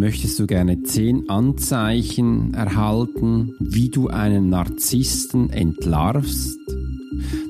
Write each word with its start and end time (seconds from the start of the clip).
Möchtest 0.00 0.38
du 0.38 0.46
gerne 0.46 0.82
zehn 0.82 1.28
Anzeichen 1.28 2.54
erhalten, 2.54 3.52
wie 3.58 3.90
du 3.90 4.08
einen 4.08 4.48
Narzissten 4.48 5.50
entlarvst? 5.50 6.58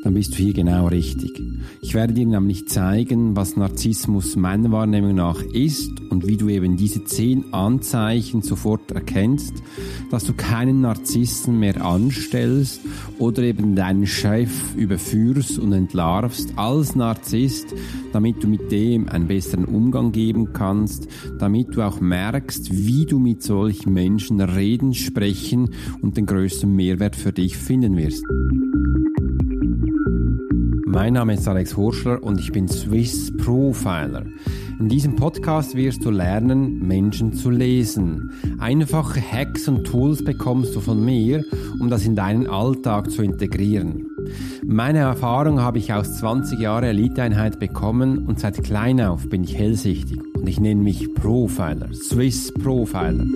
Dann 0.03 0.15
bist 0.15 0.33
du 0.33 0.39
hier 0.39 0.53
genau 0.53 0.89
richtig. 0.89 1.31
Ich 1.81 1.95
werde 1.95 2.13
dir 2.13 2.27
nämlich 2.27 2.69
zeigen, 2.69 3.37
was 3.37 3.57
Narzissmus 3.57 4.37
meiner 4.37 4.71
Wahrnehmung 4.71 5.15
nach 5.15 5.43
ist 5.43 6.01
und 6.11 6.27
wie 6.27 6.37
du 6.37 6.49
eben 6.49 6.77
diese 6.77 7.05
zehn 7.05 7.53
Anzeichen 7.53 8.43
sofort 8.43 8.91
erkennst, 8.91 9.55
dass 10.11 10.25
du 10.25 10.35
keinen 10.35 10.81
Narzissten 10.81 11.59
mehr 11.59 11.85
anstellst 11.85 12.81
oder 13.19 13.43
eben 13.43 13.77
deinen 13.77 14.07
Chef 14.07 14.75
überführst 14.77 15.59
und 15.59 15.73
entlarvst 15.73 16.53
als 16.57 16.95
Narzisst, 16.95 17.75
damit 18.13 18.43
du 18.43 18.49
mit 18.49 18.71
dem 18.73 19.09
einen 19.09 19.29
besseren 19.29 19.65
Umgang 19.65 20.13
geben 20.13 20.53
kannst, 20.53 21.09
damit 21.39 21.75
du 21.75 21.83
auch 21.83 22.01
merkst, 22.01 22.73
wie 22.73 23.07
du 23.07 23.19
mit 23.19 23.43
solchen 23.43 23.93
Menschen 23.93 24.41
reden, 24.41 24.95
sprechen 24.95 25.71
und 26.03 26.17
den 26.17 26.27
größten 26.27 26.75
Mehrwert 26.75 27.17
für 27.17 27.33
dich 27.33 27.57
finden 27.57 27.97
wirst. 27.97 28.25
Mein 30.93 31.13
Name 31.13 31.35
ist 31.35 31.47
Alex 31.47 31.77
Horschler 31.77 32.21
und 32.21 32.41
ich 32.41 32.51
bin 32.51 32.67
Swiss 32.67 33.33
Profiler. 33.37 34.25
In 34.81 34.89
diesem 34.89 35.15
Podcast 35.15 35.77
wirst 35.77 36.05
du 36.05 36.11
lernen, 36.11 36.85
Menschen 36.85 37.33
zu 37.33 37.49
lesen. 37.49 38.33
Einfache 38.59 39.21
Hacks 39.21 39.69
und 39.69 39.85
Tools 39.85 40.25
bekommst 40.25 40.75
du 40.75 40.81
von 40.81 41.05
mir, 41.05 41.45
um 41.79 41.91
das 41.91 42.05
in 42.05 42.17
deinen 42.17 42.49
Alltag 42.49 43.09
zu 43.13 43.23
integrieren. 43.23 44.09
Meine 44.67 44.99
Erfahrung 44.99 45.61
habe 45.61 45.79
ich 45.79 45.93
aus 45.93 46.19
20 46.19 46.59
Jahre 46.59 46.89
Eliteeinheit 46.89 47.61
bekommen 47.61 48.27
und 48.27 48.41
seit 48.41 48.61
klein 48.65 49.01
auf 49.01 49.29
bin 49.29 49.45
ich 49.45 49.57
hellsichtig 49.57 50.19
und 50.35 50.49
ich 50.49 50.59
nenne 50.59 50.83
mich 50.83 51.15
Profiler, 51.15 51.95
Swiss 51.95 52.53
Profiler. 52.53 53.27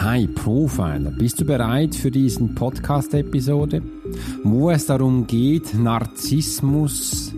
Hi 0.00 0.26
Profiler, 0.28 1.10
bist 1.10 1.42
du 1.42 1.44
bereit 1.44 1.94
für 1.94 2.10
diesen 2.10 2.54
Podcast-Episode? 2.54 3.82
Wo 4.44 4.70
es 4.70 4.86
darum 4.86 5.26
geht, 5.26 5.74
Narzissmus 5.74 7.34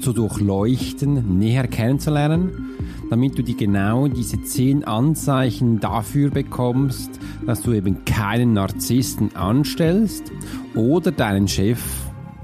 zu 0.00 0.12
durchleuchten, 0.12 1.38
näher 1.38 1.68
kennenzulernen, 1.68 2.70
damit 3.10 3.38
du 3.38 3.42
die 3.42 3.56
genau 3.56 4.08
diese 4.08 4.42
zehn 4.42 4.84
Anzeichen 4.84 5.80
dafür 5.80 6.30
bekommst, 6.30 7.20
dass 7.46 7.62
du 7.62 7.72
eben 7.72 8.04
keinen 8.04 8.54
Narzissten 8.54 9.34
anstellst 9.36 10.32
oder 10.74 11.12
deinen 11.12 11.46
Chef 11.48 11.82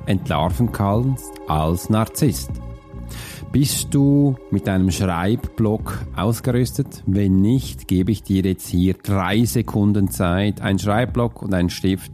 entlarven 0.06 0.72
kannst 0.72 1.32
als 1.48 1.90
Narzisst. 1.90 2.50
Bist 3.52 3.94
du 3.94 4.36
mit 4.50 4.66
deinem 4.66 4.90
Schreibblock 4.90 6.06
ausgerüstet? 6.16 7.02
Wenn 7.06 7.40
nicht, 7.40 7.88
gebe 7.88 8.12
ich 8.12 8.22
dir 8.22 8.42
jetzt 8.42 8.68
hier 8.68 8.94
drei 8.94 9.44
Sekunden 9.44 10.10
Zeit, 10.10 10.60
ein 10.60 10.78
Schreibblock 10.78 11.42
und 11.42 11.54
einen 11.54 11.70
Stift 11.70 12.12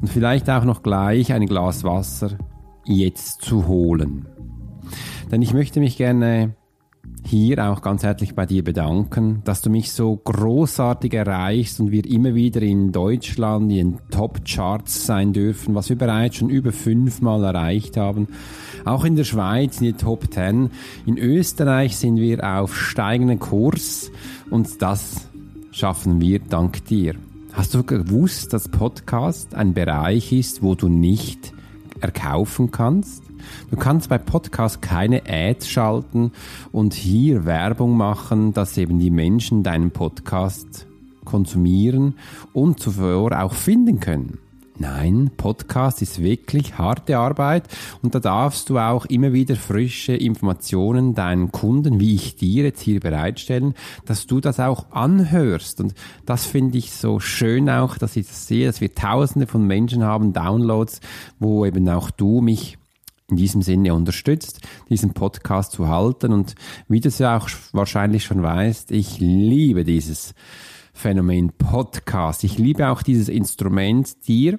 und 0.00 0.08
vielleicht 0.08 0.50
auch 0.50 0.64
noch 0.64 0.82
gleich 0.82 1.32
ein 1.32 1.46
Glas 1.46 1.84
Wasser 1.84 2.36
jetzt 2.84 3.42
zu 3.42 3.66
holen. 3.68 4.26
Denn 5.30 5.42
ich 5.42 5.54
möchte 5.54 5.80
mich 5.80 5.96
gerne 5.96 6.54
hier 7.24 7.70
auch 7.70 7.82
ganz 7.82 8.02
herzlich 8.02 8.34
bei 8.34 8.46
dir 8.46 8.64
bedanken, 8.64 9.42
dass 9.44 9.62
du 9.62 9.70
mich 9.70 9.92
so 9.92 10.16
großartig 10.16 11.14
erreichst 11.14 11.80
und 11.80 11.90
wir 11.90 12.04
immer 12.04 12.34
wieder 12.34 12.62
in 12.62 12.92
Deutschland 12.92 13.70
in 13.72 13.98
Top-Charts 14.10 15.06
sein 15.06 15.32
dürfen, 15.32 15.74
was 15.74 15.88
wir 15.88 15.96
bereits 15.96 16.36
schon 16.36 16.50
über 16.50 16.72
fünfmal 16.72 17.44
erreicht 17.44 17.96
haben. 17.96 18.28
Auch 18.84 19.04
in 19.04 19.16
der 19.16 19.24
Schweiz 19.24 19.80
in 19.80 19.86
die 19.86 19.92
Top 19.92 20.32
10. 20.32 20.70
In 21.06 21.18
Österreich 21.18 21.96
sind 21.96 22.16
wir 22.16 22.42
auf 22.42 22.76
steigenden 22.76 23.38
Kurs 23.38 24.10
und 24.50 24.82
das 24.82 25.28
schaffen 25.70 26.20
wir 26.20 26.40
dank 26.40 26.84
dir. 26.86 27.14
Hast 27.52 27.74
du 27.74 27.84
gewusst, 27.84 28.52
dass 28.52 28.68
Podcast 28.68 29.54
ein 29.54 29.74
Bereich 29.74 30.32
ist, 30.32 30.62
wo 30.62 30.74
du 30.74 30.88
nicht 30.88 31.52
erkaufen 32.00 32.70
kannst? 32.70 33.22
Du 33.70 33.76
kannst 33.76 34.08
bei 34.08 34.18
Podcast 34.18 34.82
keine 34.82 35.22
Ads 35.28 35.68
schalten 35.68 36.32
und 36.72 36.94
hier 36.94 37.44
Werbung 37.44 37.96
machen, 37.96 38.52
dass 38.52 38.78
eben 38.78 38.98
die 38.98 39.10
Menschen 39.10 39.62
deinen 39.62 39.90
Podcast 39.90 40.86
konsumieren 41.24 42.14
und 42.52 42.80
zuvor 42.80 43.40
auch 43.40 43.54
finden 43.54 44.00
können. 44.00 44.38
Nein, 44.82 45.30
Podcast 45.36 46.02
ist 46.02 46.20
wirklich 46.20 46.76
harte 46.76 47.16
Arbeit 47.16 47.68
und 48.02 48.16
da 48.16 48.18
darfst 48.18 48.68
du 48.68 48.78
auch 48.78 49.06
immer 49.06 49.32
wieder 49.32 49.54
frische 49.54 50.12
Informationen 50.12 51.14
deinen 51.14 51.52
Kunden, 51.52 52.00
wie 52.00 52.16
ich 52.16 52.34
dir 52.34 52.64
jetzt 52.64 52.80
hier 52.80 52.98
bereitstellen, 52.98 53.74
dass 54.06 54.26
du 54.26 54.40
das 54.40 54.58
auch 54.58 54.90
anhörst. 54.90 55.80
Und 55.80 55.94
das 56.26 56.46
finde 56.46 56.78
ich 56.78 56.90
so 56.90 57.20
schön 57.20 57.70
auch, 57.70 57.96
dass 57.96 58.16
ich 58.16 58.26
das 58.26 58.48
sehe, 58.48 58.66
dass 58.66 58.80
wir 58.80 58.92
tausende 58.92 59.46
von 59.46 59.64
Menschen 59.64 60.02
haben, 60.02 60.32
Downloads, 60.32 60.98
wo 61.38 61.64
eben 61.64 61.88
auch 61.88 62.10
du 62.10 62.40
mich 62.40 62.76
in 63.30 63.36
diesem 63.36 63.62
Sinne 63.62 63.94
unterstützt, 63.94 64.62
diesen 64.90 65.14
Podcast 65.14 65.70
zu 65.70 65.86
halten. 65.86 66.32
Und 66.32 66.56
wie 66.88 66.98
du 66.98 67.06
es 67.06 67.20
ja 67.20 67.36
auch 67.36 67.48
wahrscheinlich 67.70 68.24
schon 68.24 68.42
weißt, 68.42 68.90
ich 68.90 69.20
liebe 69.20 69.84
dieses 69.84 70.34
Phänomen 70.92 71.52
Podcast. 71.56 72.42
Ich 72.42 72.58
liebe 72.58 72.88
auch 72.88 73.02
dieses 73.02 73.28
Instrument, 73.28 74.26
dir 74.26 74.58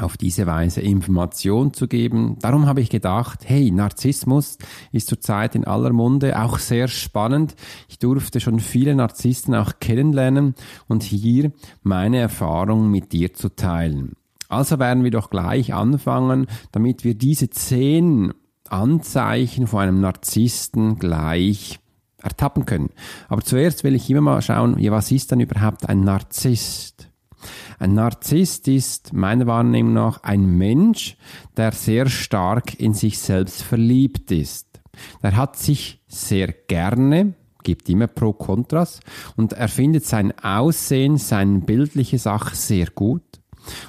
auf 0.00 0.16
diese 0.16 0.46
Weise 0.46 0.80
Information 0.80 1.72
zu 1.72 1.88
geben. 1.88 2.36
Darum 2.40 2.66
habe 2.66 2.80
ich 2.80 2.90
gedacht, 2.90 3.40
hey, 3.44 3.70
Narzissmus 3.70 4.58
ist 4.92 5.08
zurzeit 5.08 5.54
in 5.54 5.64
aller 5.64 5.92
Munde, 5.92 6.40
auch 6.40 6.58
sehr 6.58 6.88
spannend. 6.88 7.54
Ich 7.88 7.98
durfte 7.98 8.40
schon 8.40 8.60
viele 8.60 8.94
Narzissten 8.94 9.54
auch 9.54 9.74
kennenlernen 9.80 10.54
und 10.86 11.02
hier 11.02 11.52
meine 11.82 12.18
Erfahrung 12.18 12.90
mit 12.90 13.12
dir 13.12 13.34
zu 13.34 13.48
teilen. 13.54 14.12
Also 14.48 14.78
werden 14.78 15.04
wir 15.04 15.10
doch 15.10 15.30
gleich 15.30 15.74
anfangen, 15.74 16.46
damit 16.72 17.04
wir 17.04 17.14
diese 17.14 17.50
zehn 17.50 18.32
Anzeichen 18.68 19.66
von 19.66 19.80
einem 19.80 20.00
Narzissten 20.00 20.98
gleich 20.98 21.80
ertappen 22.22 22.66
können. 22.66 22.90
Aber 23.28 23.42
zuerst 23.42 23.84
will 23.84 23.94
ich 23.94 24.08
immer 24.10 24.20
mal 24.20 24.42
schauen, 24.42 24.78
ja, 24.78 24.90
was 24.90 25.10
ist 25.12 25.30
denn 25.30 25.40
überhaupt 25.40 25.88
ein 25.88 26.00
Narzisst? 26.00 27.08
Ein 27.78 27.94
Narzisst 27.94 28.68
ist 28.68 29.12
meiner 29.12 29.46
Wahrnehmung 29.46 29.92
nach 29.92 30.22
ein 30.22 30.58
Mensch, 30.58 31.16
der 31.56 31.72
sehr 31.72 32.08
stark 32.08 32.78
in 32.78 32.94
sich 32.94 33.18
selbst 33.18 33.62
verliebt 33.62 34.30
ist. 34.30 34.66
Der 35.22 35.36
hat 35.36 35.56
sich 35.56 36.02
sehr 36.08 36.48
gerne, 36.48 37.34
gibt 37.62 37.88
immer 37.88 38.06
Pro 38.06 38.32
Kontras 38.32 39.00
und 39.36 39.52
er 39.52 39.68
findet 39.68 40.04
sein 40.04 40.36
Aussehen, 40.38 41.18
seine 41.18 41.60
bildliche 41.60 42.18
Sache 42.18 42.56
sehr 42.56 42.86
gut. 42.86 43.22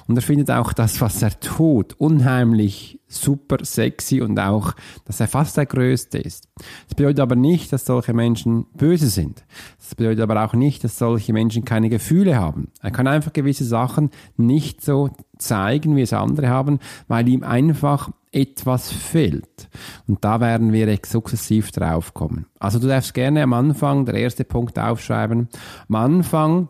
Und 0.06 0.16
er 0.16 0.22
findet 0.22 0.50
auch 0.50 0.72
das, 0.72 1.00
was 1.00 1.22
er 1.22 1.38
tut, 1.40 1.94
unheimlich 1.98 3.00
super 3.10 3.58
sexy 3.64 4.20
und 4.20 4.38
auch, 4.38 4.74
dass 5.04 5.20
er 5.20 5.28
fast 5.28 5.56
der 5.56 5.66
Größte 5.66 6.18
ist. 6.18 6.48
Das 6.86 6.94
bedeutet 6.94 7.20
aber 7.20 7.34
nicht, 7.34 7.72
dass 7.72 7.84
solche 7.84 8.14
Menschen 8.14 8.66
böse 8.74 9.08
sind. 9.08 9.44
Das 9.78 9.94
bedeutet 9.94 10.20
aber 10.20 10.44
auch 10.44 10.54
nicht, 10.54 10.84
dass 10.84 10.98
solche 10.98 11.32
Menschen 11.32 11.64
keine 11.64 11.88
Gefühle 11.88 12.38
haben. 12.38 12.68
Er 12.80 12.92
kann 12.92 13.08
einfach 13.08 13.32
gewisse 13.32 13.64
Sachen 13.64 14.10
nicht 14.36 14.82
so 14.82 15.10
zeigen, 15.38 15.96
wie 15.96 16.02
es 16.02 16.12
andere 16.12 16.48
haben, 16.48 16.78
weil 17.08 17.28
ihm 17.28 17.42
einfach 17.42 18.10
etwas 18.32 18.92
fehlt. 18.92 19.68
Und 20.06 20.24
da 20.24 20.40
werden 20.40 20.72
wir 20.72 20.96
sukzessiv 21.04 21.72
draufkommen. 21.72 22.46
Also 22.60 22.78
du 22.78 22.86
darfst 22.86 23.14
gerne 23.14 23.42
am 23.42 23.52
Anfang, 23.52 24.04
der 24.04 24.14
erste 24.14 24.44
Punkt 24.44 24.78
aufschreiben, 24.78 25.48
am 25.88 25.94
Anfang 25.96 26.68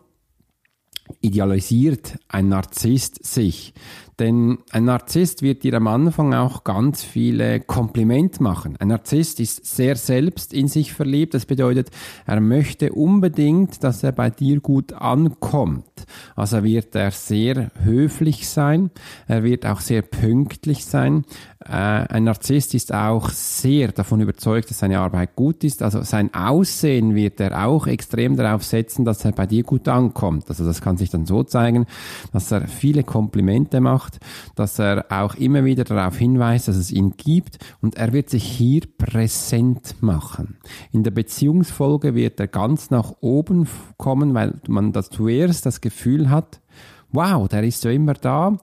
idealisiert 1.21 2.17
ein 2.27 2.49
Narzisst 2.49 3.25
sich. 3.25 3.73
Denn 4.21 4.59
ein 4.69 4.85
Narzisst 4.85 5.41
wird 5.41 5.63
dir 5.63 5.73
am 5.73 5.87
Anfang 5.87 6.35
auch 6.35 6.63
ganz 6.63 7.03
viele 7.03 7.59
Komplimente 7.59 8.43
machen. 8.43 8.77
Ein 8.77 8.89
Narzisst 8.89 9.39
ist 9.39 9.65
sehr 9.65 9.95
selbst 9.95 10.53
in 10.53 10.67
sich 10.67 10.93
verliebt. 10.93 11.33
Das 11.33 11.47
bedeutet, 11.47 11.89
er 12.27 12.39
möchte 12.39 12.91
unbedingt, 12.91 13.83
dass 13.83 14.03
er 14.03 14.11
bei 14.11 14.29
dir 14.29 14.59
gut 14.59 14.93
ankommt. 14.93 16.05
Also 16.35 16.63
wird 16.63 16.93
er 16.95 17.09
sehr 17.09 17.71
höflich 17.83 18.47
sein. 18.47 18.91
Er 19.27 19.43
wird 19.43 19.65
auch 19.65 19.79
sehr 19.79 20.03
pünktlich 20.03 20.85
sein. 20.85 21.25
Äh, 21.63 21.71
ein 21.73 22.23
Narzisst 22.23 22.73
ist 22.73 22.93
auch 22.93 23.29
sehr 23.29 23.91
davon 23.91 24.21
überzeugt, 24.21 24.69
dass 24.69 24.79
seine 24.79 24.99
Arbeit 24.99 25.35
gut 25.35 25.63
ist. 25.63 25.83
Also 25.83 26.01
sein 26.01 26.33
Aussehen 26.33 27.15
wird 27.15 27.39
er 27.39 27.65
auch 27.65 27.87
extrem 27.87 28.35
darauf 28.35 28.63
setzen, 28.63 29.05
dass 29.05 29.25
er 29.25 29.31
bei 29.31 29.45
dir 29.45 29.63
gut 29.63 29.87
ankommt. 29.87 30.45
Also 30.49 30.65
das 30.65 30.81
kann 30.81 30.97
sich 30.97 31.09
dann 31.09 31.25
so 31.25 31.43
zeigen, 31.43 31.85
dass 32.33 32.51
er 32.51 32.67
viele 32.67 33.03
Komplimente 33.03 33.79
macht, 33.79 34.10
dass 34.55 34.79
er 34.79 35.05
auch 35.09 35.35
immer 35.35 35.65
wieder 35.65 35.83
darauf 35.83 36.17
hinweist, 36.17 36.67
dass 36.67 36.75
es 36.75 36.91
ihn 36.91 37.13
gibt 37.17 37.57
und 37.81 37.95
er 37.95 38.13
wird 38.13 38.29
sich 38.29 38.43
hier 38.43 38.81
präsent 38.97 39.95
machen. 40.01 40.57
In 40.91 41.03
der 41.03 41.11
Beziehungsfolge 41.11 42.15
wird 42.15 42.39
er 42.39 42.47
ganz 42.47 42.89
nach 42.89 43.13
oben 43.21 43.67
kommen, 43.97 44.33
weil 44.33 44.59
man 44.67 44.91
das 44.91 45.09
zuerst 45.09 45.65
das 45.65 45.81
Gefühl 45.81 46.29
hat, 46.29 46.61
wow, 47.11 47.47
der 47.47 47.63
ist 47.63 47.83
ja 47.83 47.91
immer 47.91 48.13
da 48.13 48.57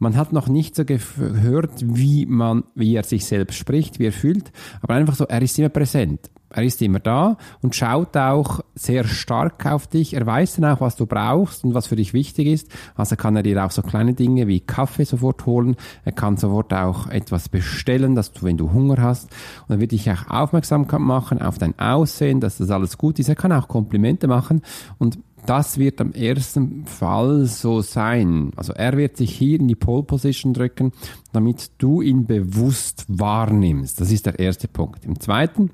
man 0.00 0.16
hat 0.16 0.32
noch 0.32 0.48
nicht 0.48 0.74
so 0.74 0.84
gehört, 0.84 1.72
wie 1.82 2.26
man, 2.26 2.64
wie 2.74 2.96
er 2.96 3.04
sich 3.04 3.26
selbst 3.26 3.58
spricht, 3.58 3.98
wie 3.98 4.06
er 4.06 4.12
fühlt, 4.12 4.50
aber 4.80 4.94
einfach 4.94 5.14
so, 5.14 5.26
er 5.26 5.42
ist 5.42 5.58
immer 5.58 5.68
präsent. 5.68 6.30
Er 6.52 6.64
ist 6.64 6.82
immer 6.82 6.98
da 6.98 7.36
und 7.62 7.76
schaut 7.76 8.16
auch 8.16 8.60
sehr 8.74 9.04
stark 9.04 9.66
auf 9.66 9.86
dich. 9.86 10.14
Er 10.14 10.26
weiß 10.26 10.56
dann 10.56 10.72
auch, 10.72 10.80
was 10.80 10.96
du 10.96 11.06
brauchst 11.06 11.64
und 11.64 11.74
was 11.74 11.86
für 11.86 11.96
dich 11.96 12.12
wichtig 12.12 12.48
ist. 12.48 12.68
Also 12.96 13.14
kann 13.16 13.36
er 13.36 13.42
dir 13.42 13.64
auch 13.64 13.70
so 13.70 13.82
kleine 13.82 14.14
Dinge 14.14 14.48
wie 14.48 14.60
Kaffee 14.60 15.04
sofort 15.04 15.46
holen. 15.46 15.76
Er 16.04 16.12
kann 16.12 16.36
sofort 16.36 16.74
auch 16.74 17.06
etwas 17.06 17.48
bestellen, 17.48 18.14
dass 18.14 18.32
du, 18.32 18.42
wenn 18.42 18.56
du 18.56 18.72
Hunger 18.72 19.00
hast, 19.00 19.30
und 19.68 19.76
er 19.76 19.80
wird 19.80 19.92
dich 19.92 20.10
auch 20.10 20.28
aufmerksam 20.28 20.86
machen 20.98 21.40
auf 21.40 21.58
dein 21.58 21.78
Aussehen, 21.78 22.40
dass 22.40 22.58
das 22.58 22.70
alles 22.70 22.98
gut 22.98 23.18
ist. 23.18 23.28
Er 23.28 23.36
kann 23.36 23.52
auch 23.52 23.68
Komplimente 23.68 24.26
machen 24.26 24.62
und 24.98 25.18
das 25.46 25.78
wird 25.78 26.00
am 26.00 26.12
ersten 26.12 26.84
Fall 26.86 27.46
so 27.46 27.80
sein. 27.80 28.50
Also 28.56 28.72
er 28.72 28.96
wird 28.96 29.16
sich 29.16 29.32
hier 29.32 29.58
in 29.58 29.68
die 29.68 29.74
Pole 29.74 30.02
Position 30.02 30.52
drücken, 30.52 30.92
damit 31.32 31.70
du 31.78 32.02
ihn 32.02 32.26
bewusst 32.26 33.06
wahrnimmst. 33.08 34.00
Das 34.00 34.12
ist 34.12 34.26
der 34.26 34.38
erste 34.38 34.68
Punkt. 34.68 35.04
Im 35.04 35.18
zweiten, 35.18 35.70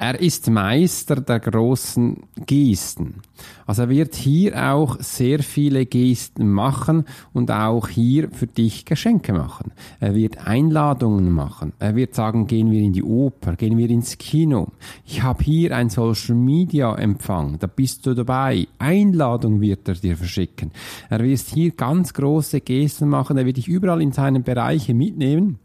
er 0.00 0.18
ist 0.18 0.48
Meister 0.48 1.16
der 1.16 1.40
großen 1.40 2.22
Gesten. 2.46 3.16
Also 3.66 3.82
er 3.82 3.90
wird 3.90 4.14
hier 4.14 4.72
auch 4.72 4.96
sehr 4.98 5.40
viele 5.40 5.84
Gesten 5.84 6.48
machen 6.48 7.04
und 7.34 7.50
auch 7.50 7.86
hier 7.86 8.30
für 8.30 8.46
dich 8.46 8.86
Geschenke 8.86 9.34
machen. 9.34 9.72
Er 10.00 10.14
wird 10.14 10.46
Einladungen 10.46 11.30
machen. 11.30 11.74
Er 11.78 11.96
wird 11.96 12.14
sagen, 12.14 12.46
gehen 12.46 12.70
wir 12.70 12.80
in 12.80 12.94
die 12.94 13.02
Oper, 13.02 13.56
gehen 13.56 13.76
wir 13.76 13.90
ins 13.90 14.16
Kino. 14.16 14.68
Ich 15.04 15.22
habe 15.22 15.44
hier 15.44 15.76
ein 15.76 15.90
Social 15.90 16.34
Media 16.34 16.94
Empfang, 16.94 17.58
da 17.58 17.66
bist 17.66 18.06
du 18.06 18.14
dabei. 18.14 18.68
Einladung 18.78 19.60
wird 19.60 19.86
er 19.86 19.96
dir 19.96 20.16
verschicken. 20.16 20.70
Er 21.10 21.20
wird 21.22 21.40
hier 21.40 21.72
ganz 21.72 22.14
große 22.14 22.62
Gesten 22.62 23.10
machen. 23.10 23.36
Er 23.36 23.44
wird 23.44 23.58
dich 23.58 23.68
überall 23.68 24.00
in 24.00 24.12
seinen 24.12 24.44
Bereiche 24.44 24.94
mitnehmen, 24.94 25.58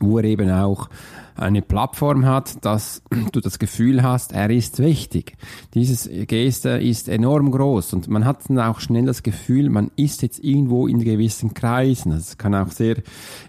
wo 0.00 0.16
er 0.16 0.24
eben 0.24 0.50
auch 0.50 0.88
eine 1.36 1.62
Plattform 1.62 2.26
hat, 2.26 2.64
dass 2.64 3.02
du 3.32 3.40
das 3.40 3.58
Gefühl 3.58 4.02
hast, 4.02 4.32
er 4.32 4.50
ist 4.50 4.78
wichtig. 4.78 5.36
Dieses 5.74 6.08
Geste 6.26 6.70
ist 6.70 7.08
enorm 7.08 7.50
groß 7.50 7.92
und 7.94 8.08
man 8.08 8.24
hat 8.24 8.48
dann 8.48 8.58
auch 8.58 8.80
schnell 8.80 9.06
das 9.06 9.22
Gefühl, 9.22 9.70
man 9.70 9.90
ist 9.96 10.22
jetzt 10.22 10.42
irgendwo 10.42 10.86
in 10.86 11.02
gewissen 11.04 11.54
Kreisen. 11.54 12.12
Es 12.12 12.38
kann 12.38 12.54
auch 12.54 12.70
sehr 12.70 12.96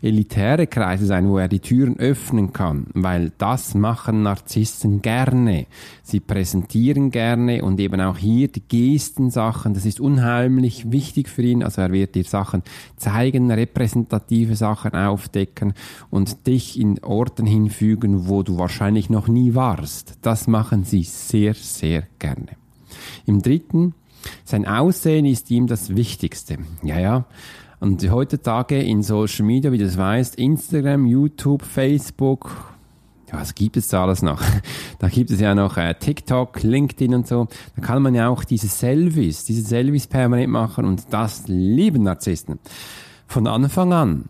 elitäre 0.01 0.68
Kreise 0.68 1.06
sein, 1.06 1.30
wo 1.30 1.38
er 1.38 1.48
die 1.48 1.60
Türen 1.60 1.98
öffnen 2.00 2.54
kann, 2.54 2.88
weil 2.94 3.31
das 3.38 3.74
machen 3.74 4.24
Narzissten 4.24 5.01
gerne. 5.01 5.68
Sie 6.04 6.19
präsentieren 6.19 7.12
gerne 7.12 7.63
und 7.63 7.80
eben 7.80 8.00
auch 8.01 8.18
hier 8.18 8.48
die 8.48 8.63
Gestensachen, 8.68 9.74
das 9.74 9.86
ist 9.86 10.00
unheimlich 10.00 10.92
wichtig 10.92 11.30
für 11.30 11.44
ihn. 11.44 11.63
Also 11.63 11.81
er 11.81 11.92
wird 11.92 12.16
dir 12.16 12.24
Sachen 12.24 12.63
zeigen, 12.95 13.51
repräsentative 13.51 14.56
Sachen 14.56 14.92
aufdecken 14.92 15.74
und 16.10 16.48
dich 16.48 16.80
in 16.80 17.04
Orten 17.04 17.45
hinführen, 17.45 17.76
einfügen, 17.77 18.27
wo 18.27 18.44
du 18.44 18.57
wahrscheinlich 18.57 19.09
noch 19.09 19.27
nie 19.27 19.53
warst. 19.53 20.18
Das 20.21 20.47
machen 20.47 20.83
sie 20.83 21.03
sehr, 21.03 21.53
sehr 21.53 22.03
gerne. 22.19 22.57
Im 23.25 23.41
dritten, 23.41 23.94
sein 24.44 24.68
Aussehen 24.68 25.25
ist 25.25 25.51
ihm 25.51 25.68
das 25.68 25.95
Wichtigste. 25.95 26.57
Ja, 26.81 27.00
ja. 27.00 27.25
Und 27.79 28.09
heutzutage 28.09 28.81
in 28.81 29.03
Social 29.03 29.45
Media, 29.45 29.71
wie 29.71 29.77
du 29.77 29.85
das 29.85 29.97
weißt, 29.97 30.35
Instagram, 30.35 31.06
YouTube, 31.06 31.62
Facebook, 31.62 32.74
was 33.31 33.53
gibt 33.53 33.77
es 33.77 33.89
da 33.89 34.03
alles 34.03 34.21
noch? 34.23 34.41
Da 35.00 35.09
gibt 35.09 35.30
es 35.30 35.39
ja 35.39 35.53
noch 35.53 35.77
äh, 35.77 35.94
TikTok, 35.94 36.63
LinkedIn 36.63 37.13
und 37.13 37.27
so. 37.27 37.47
Da 37.75 37.83
kann 37.83 38.01
man 38.01 38.15
ja 38.15 38.30
auch 38.30 38.44
diese 38.44 38.68
Selfies, 38.68 39.45
diese 39.45 39.62
Selfies 39.62 40.07
permanent 40.07 40.51
machen 40.51 40.85
und 40.85 41.03
das 41.12 41.44
lieben 41.47 42.03
Narzissten. 42.03 42.57
Von 43.27 43.45
Anfang 43.45 43.94
an. 43.94 44.30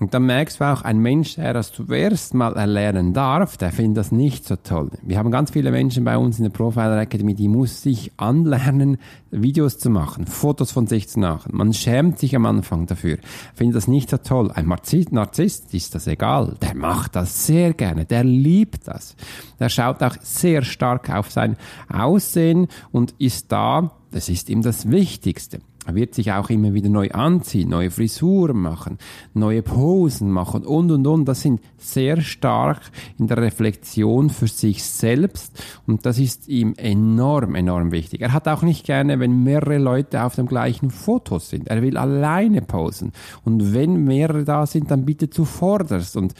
Und 0.00 0.14
dann 0.14 0.26
merkst 0.26 0.60
du 0.60 0.64
auch, 0.64 0.82
ein 0.82 0.98
Mensch, 0.98 1.34
der 1.34 1.52
das 1.52 1.72
zuerst 1.72 2.32
mal 2.32 2.54
erlernen 2.54 3.12
darf, 3.14 3.56
der 3.56 3.72
findet 3.72 3.96
das 3.96 4.12
nicht 4.12 4.46
so 4.46 4.54
toll. 4.54 4.90
Wir 5.02 5.18
haben 5.18 5.32
ganz 5.32 5.50
viele 5.50 5.72
Menschen 5.72 6.04
bei 6.04 6.16
uns 6.16 6.38
in 6.38 6.44
der 6.44 6.50
Profiler 6.50 7.00
Academy, 7.00 7.34
die 7.34 7.48
muss 7.48 7.82
sich 7.82 8.12
anlernen, 8.16 8.98
Videos 9.32 9.78
zu 9.78 9.90
machen, 9.90 10.26
Fotos 10.26 10.70
von 10.70 10.86
sich 10.86 11.08
zu 11.08 11.18
machen. 11.18 11.50
Man 11.52 11.72
schämt 11.72 12.20
sich 12.20 12.36
am 12.36 12.46
Anfang 12.46 12.86
dafür, 12.86 13.18
findet 13.54 13.76
das 13.76 13.88
nicht 13.88 14.10
so 14.10 14.18
toll. 14.18 14.52
Ein 14.52 14.66
Narzisst, 15.10 15.74
ist 15.74 15.94
das 15.96 16.06
egal. 16.06 16.54
Der 16.62 16.76
macht 16.76 17.16
das 17.16 17.46
sehr 17.46 17.74
gerne, 17.74 18.04
der 18.04 18.22
liebt 18.22 18.86
das. 18.86 19.16
Der 19.58 19.68
schaut 19.68 20.00
auch 20.04 20.14
sehr 20.22 20.62
stark 20.62 21.10
auf 21.10 21.32
sein 21.32 21.56
Aussehen 21.92 22.68
und 22.92 23.14
ist 23.18 23.50
da, 23.50 23.90
das 24.12 24.28
ist 24.28 24.48
ihm 24.48 24.62
das 24.62 24.88
Wichtigste. 24.90 25.58
Er 25.88 25.94
wird 25.94 26.14
sich 26.14 26.30
auch 26.32 26.50
immer 26.50 26.74
wieder 26.74 26.90
neu 26.90 27.08
anziehen, 27.12 27.70
neue 27.70 27.90
Frisuren 27.90 28.58
machen, 28.58 28.98
neue 29.32 29.62
Posen 29.62 30.30
machen 30.30 30.66
und, 30.66 30.90
und, 30.90 31.06
und. 31.06 31.24
Das 31.24 31.40
sind 31.40 31.62
sehr 31.78 32.20
stark 32.20 32.82
in 33.18 33.26
der 33.26 33.38
Reflexion 33.38 34.28
für 34.28 34.48
sich 34.48 34.84
selbst 34.84 35.64
und 35.86 36.04
das 36.04 36.18
ist 36.18 36.46
ihm 36.46 36.74
enorm, 36.76 37.54
enorm 37.54 37.90
wichtig. 37.90 38.20
Er 38.20 38.34
hat 38.34 38.48
auch 38.48 38.60
nicht 38.60 38.84
gerne, 38.84 39.18
wenn 39.18 39.44
mehrere 39.44 39.78
Leute 39.78 40.24
auf 40.24 40.34
dem 40.34 40.46
gleichen 40.46 40.90
Foto 40.90 41.38
sind. 41.38 41.68
Er 41.68 41.80
will 41.80 41.96
alleine 41.96 42.60
posen 42.60 43.12
und 43.46 43.72
wenn 43.72 44.04
mehrere 44.04 44.44
da 44.44 44.66
sind, 44.66 44.90
dann 44.90 45.06
bitte 45.06 45.30
zuvorderst 45.30 46.18
und 46.18 46.34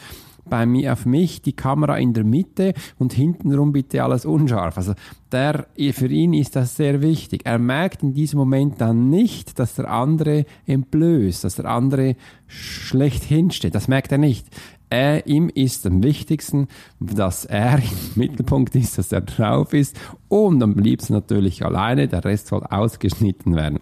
bei 0.49 0.65
mir 0.65 0.93
auf 0.93 1.05
mich 1.05 1.41
die 1.41 1.53
Kamera 1.53 1.97
in 1.97 2.13
der 2.13 2.23
Mitte 2.23 2.73
und 2.97 3.13
hintenrum 3.13 3.71
bitte 3.71 4.03
alles 4.03 4.25
unscharf. 4.25 4.77
Also 4.77 4.93
der, 5.31 5.67
für 5.91 6.07
ihn 6.07 6.33
ist 6.33 6.55
das 6.55 6.75
sehr 6.75 7.01
wichtig. 7.01 7.41
Er 7.45 7.59
merkt 7.59 8.03
in 8.03 8.13
diesem 8.13 8.39
Moment 8.39 8.81
dann 8.81 9.09
nicht, 9.09 9.59
dass 9.59 9.75
der 9.75 9.89
andere 9.89 10.45
entblößt, 10.65 11.43
dass 11.43 11.55
der 11.55 11.65
andere 11.65 12.15
schlecht 12.47 13.23
hinsteht. 13.23 13.75
Das 13.75 13.87
merkt 13.87 14.11
er 14.11 14.17
nicht. 14.17 14.47
Er, 14.89 15.27
ihm 15.27 15.49
ist 15.53 15.85
am 15.85 16.01
wichtigsten, 16.01 16.67
dass 16.99 17.45
er 17.45 17.77
im 17.77 17.83
Mittelpunkt 18.15 18.75
ist, 18.75 18.97
dass 18.97 19.11
er 19.11 19.21
drauf 19.21 19.73
ist 19.73 19.99
und 20.27 20.61
am 20.63 20.73
liebsten 20.73 21.13
natürlich 21.13 21.63
alleine, 21.63 22.07
der 22.07 22.25
Rest 22.25 22.47
soll 22.47 22.63
ausgeschnitten 22.63 23.55
werden. 23.55 23.79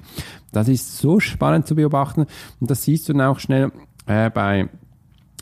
Das 0.51 0.67
ist 0.67 0.97
so 0.97 1.19
spannend 1.19 1.65
zu 1.65 1.75
beobachten 1.75 2.25
und 2.59 2.69
das 2.69 2.83
siehst 2.83 3.07
du 3.07 3.13
dann 3.13 3.21
auch 3.21 3.39
schnell 3.39 3.71
äh, 4.05 4.29
bei 4.29 4.69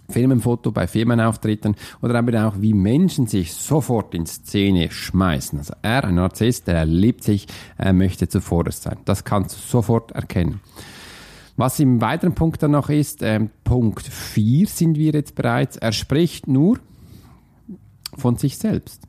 Firmenfoto 0.10 0.72
bei 0.72 0.88
Firmenauftritten 0.88 1.76
oder 2.02 2.16
aber 2.16 2.48
auch, 2.48 2.56
wie 2.60 2.74
Menschen 2.74 3.28
sich 3.28 3.54
sofort 3.54 4.14
in 4.14 4.26
Szene 4.26 4.92
schmeißen. 4.92 5.60
Also 5.60 5.74
er, 5.82 6.04
ein 6.04 6.16
Narzisst, 6.16 6.68
der 6.68 6.86
liebt 6.86 7.24
sich, 7.24 7.48
er 7.78 7.94
möchte 7.94 8.28
zuvorderst 8.28 8.84
sein. 8.84 8.98
Das 9.06 9.24
kannst 9.24 9.56
du 9.56 9.60
sofort 9.60 10.12
erkennen. 10.12 10.62
Was 11.58 11.80
im 11.80 12.02
weiteren 12.02 12.36
Punkt 12.36 12.62
dann 12.64 12.72
noch 12.72 12.90
ist, 12.90 13.22
äh, 13.22 13.40
Punkt 13.64 14.06
4 14.06 14.68
sind 14.68 14.98
wir 14.98 15.14
jetzt 15.14 15.36
bereits, 15.36 15.78
er 15.78 15.94
spricht 15.94 16.48
nur 16.48 16.80
von 18.18 18.36
sich 18.36 18.58
selbst. 18.58 19.04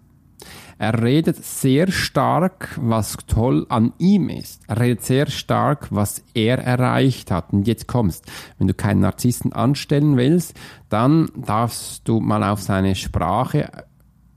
Er 0.79 1.03
redet 1.03 1.43
sehr 1.43 1.91
stark, 1.91 2.79
was 2.81 3.17
toll 3.27 3.65
an 3.71 3.95
ihm 3.99 4.29
ist. 4.29 4.61
Er 4.69 4.79
redet 4.79 5.03
sehr 5.03 5.27
stark, 5.27 5.89
was 5.91 6.23
er 6.35 6.59
erreicht 6.59 7.31
hat. 7.31 7.53
Und 7.53 7.67
jetzt 7.67 7.87
kommst, 7.87 8.27
wenn 8.59 8.67
du 8.67 8.75
keinen 8.75 9.01
Narzissten 9.01 9.55
anstellen 9.55 10.19
willst, 10.19 10.55
dann 10.91 11.31
darfst 11.35 12.07
du 12.07 12.21
mal 12.21 12.45
auf 12.45 12.61
seine 12.61 12.95
Sprache 12.95 13.86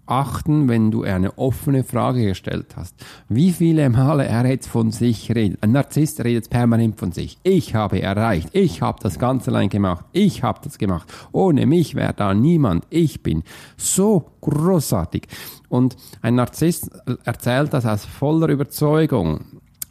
achten, 0.10 0.68
wenn 0.68 0.92
du 0.92 1.04
eine 1.04 1.38
offene 1.38 1.84
Frage 1.84 2.26
gestellt 2.26 2.76
hast. 2.76 2.96
Wie 3.28 3.52
viele 3.52 3.90
Male 3.90 4.26
er 4.26 4.46
jetzt 4.46 4.68
von 4.68 4.92
sich 4.92 5.34
redet. 5.34 5.62
Ein 5.62 5.72
Narzisst 5.72 6.24
redet 6.24 6.50
permanent 6.50 7.00
von 7.00 7.12
sich. 7.12 7.38
Ich 7.44 7.76
habe 7.76 8.02
erreicht. 8.02 8.50
Ich 8.54 8.82
habe 8.82 9.00
das 9.02 9.20
ganz 9.20 9.48
allein 9.48 9.70
gemacht. 9.70 10.06
Ich 10.12 10.44
habe 10.44 10.60
das 10.64 10.78
gemacht. 10.78 11.12
Ohne 11.32 11.66
mich 11.66 11.96
wäre 11.96 12.14
da 12.14 12.34
niemand. 12.34 12.86
Ich 12.90 13.24
bin 13.24 13.44
so 13.78 14.32
großartig. 14.42 15.28
Und 15.70 15.96
ein 16.22 16.36
Narzisst 16.36 16.90
erzählt 17.24 17.74
das 17.74 17.86
aus 17.86 18.06
voller 18.06 18.50
Überzeugung. 18.50 19.42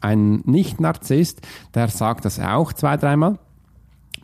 Ein 0.01 0.43
Nicht-Narzisst, 0.45 1.41
der 1.75 1.89
sagt 1.89 2.25
das 2.25 2.39
auch 2.39 2.73
zwei, 2.73 2.97
dreimal. 2.97 3.39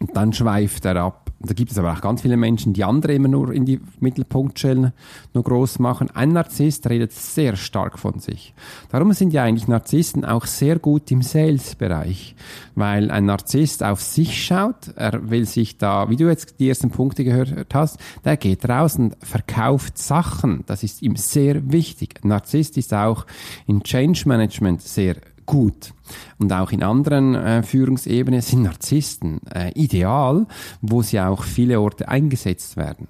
Und 0.01 0.17
dann 0.17 0.33
schweift 0.33 0.85
er 0.85 0.97
ab. 0.97 1.24
Da 1.47 1.53
gibt 1.53 1.71
es 1.71 1.79
aber 1.79 1.93
auch 1.93 2.01
ganz 2.01 2.23
viele 2.23 2.37
Menschen, 2.37 2.73
die 2.73 2.85
andere 2.85 3.13
immer 3.13 3.29
nur 3.29 3.53
in 3.53 3.67
die 3.67 3.81
Mittelpunkt 4.01 4.59
stellen, 4.59 4.93
nur 5.35 5.45
groß 5.45 5.79
machen. 5.79 6.11
Ein 6.15 6.33
Narzisst 6.33 6.89
redet 6.89 7.13
sehr 7.13 7.57
stark 7.57 7.99
von 7.99 8.19
sich. 8.19 8.55
Darum 8.91 9.13
sind 9.13 9.33
ja 9.33 9.45
eigentlich 9.45 9.69
Narzissten 9.69 10.25
auch 10.25 10.47
sehr 10.47 10.79
gut 10.79 11.11
im 11.11 11.23
Sales-Bereich, 11.23 12.35
weil 12.75 13.11
ein 13.11 13.27
Narzisst 13.27 13.83
auf 13.83 14.01
sich 14.01 14.43
schaut, 14.45 14.89
er 14.97 15.31
will 15.31 15.45
sich 15.47 15.77
da, 15.77 16.09
wie 16.09 16.17
du 16.17 16.29
jetzt 16.29 16.59
die 16.59 16.69
ersten 16.69 16.91
Punkte 16.91 17.25
gehört 17.25 17.75
hast, 17.75 17.99
der 18.25 18.37
geht 18.37 18.69
raus 18.69 18.97
und 18.97 19.17
verkauft 19.21 19.99
Sachen. 19.99 20.65
Das 20.67 20.83
ist 20.83 21.03
ihm 21.03 21.17
sehr 21.17 21.71
wichtig. 21.71 22.21
Ein 22.23 22.29
Narzisst 22.29 22.79
ist 22.79 22.95
auch 22.95 23.27
in 23.67 23.83
Change 23.83 24.23
Management 24.27 24.83
sehr 24.83 25.17
gut. 25.47 25.93
Und 26.39 26.53
auch 26.53 26.73
in 26.73 26.83
anderen 26.83 27.35
äh, 27.35 27.63
Führungsebenen 27.63 28.41
sind 28.41 28.63
Narzissten 28.63 29.41
äh, 29.53 29.73
ideal, 29.75 30.47
wo 30.81 31.03
sie 31.03 31.21
auch 31.21 31.43
viele 31.43 31.81
Orte 31.81 32.09
eingesetzt 32.09 32.77
werden. 32.77 33.09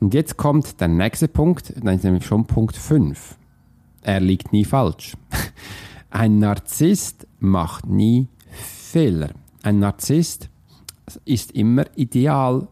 Und 0.00 0.14
jetzt 0.14 0.36
kommt 0.36 0.80
der 0.80 0.88
nächste 0.88 1.28
Punkt, 1.28 1.72
dann 1.76 1.94
ist 1.94 2.04
nämlich 2.04 2.26
schon 2.26 2.46
Punkt 2.46 2.76
5. 2.76 3.36
Er 4.02 4.20
liegt 4.20 4.52
nie 4.52 4.64
falsch. 4.64 5.16
Ein 6.10 6.38
Narzisst 6.38 7.26
macht 7.40 7.86
nie 7.86 8.28
Fehler. 8.50 9.30
Ein 9.62 9.78
Narzisst 9.78 10.50
ist 11.24 11.52
immer 11.52 11.84
ideal 11.96 12.68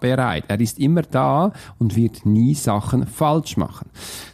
bereit. 0.00 0.44
Er 0.48 0.60
ist 0.60 0.78
immer 0.78 1.02
da 1.02 1.52
und 1.78 1.96
wird 1.96 2.26
nie 2.26 2.54
Sachen 2.54 3.06
falsch 3.06 3.56
machen. 3.56 3.90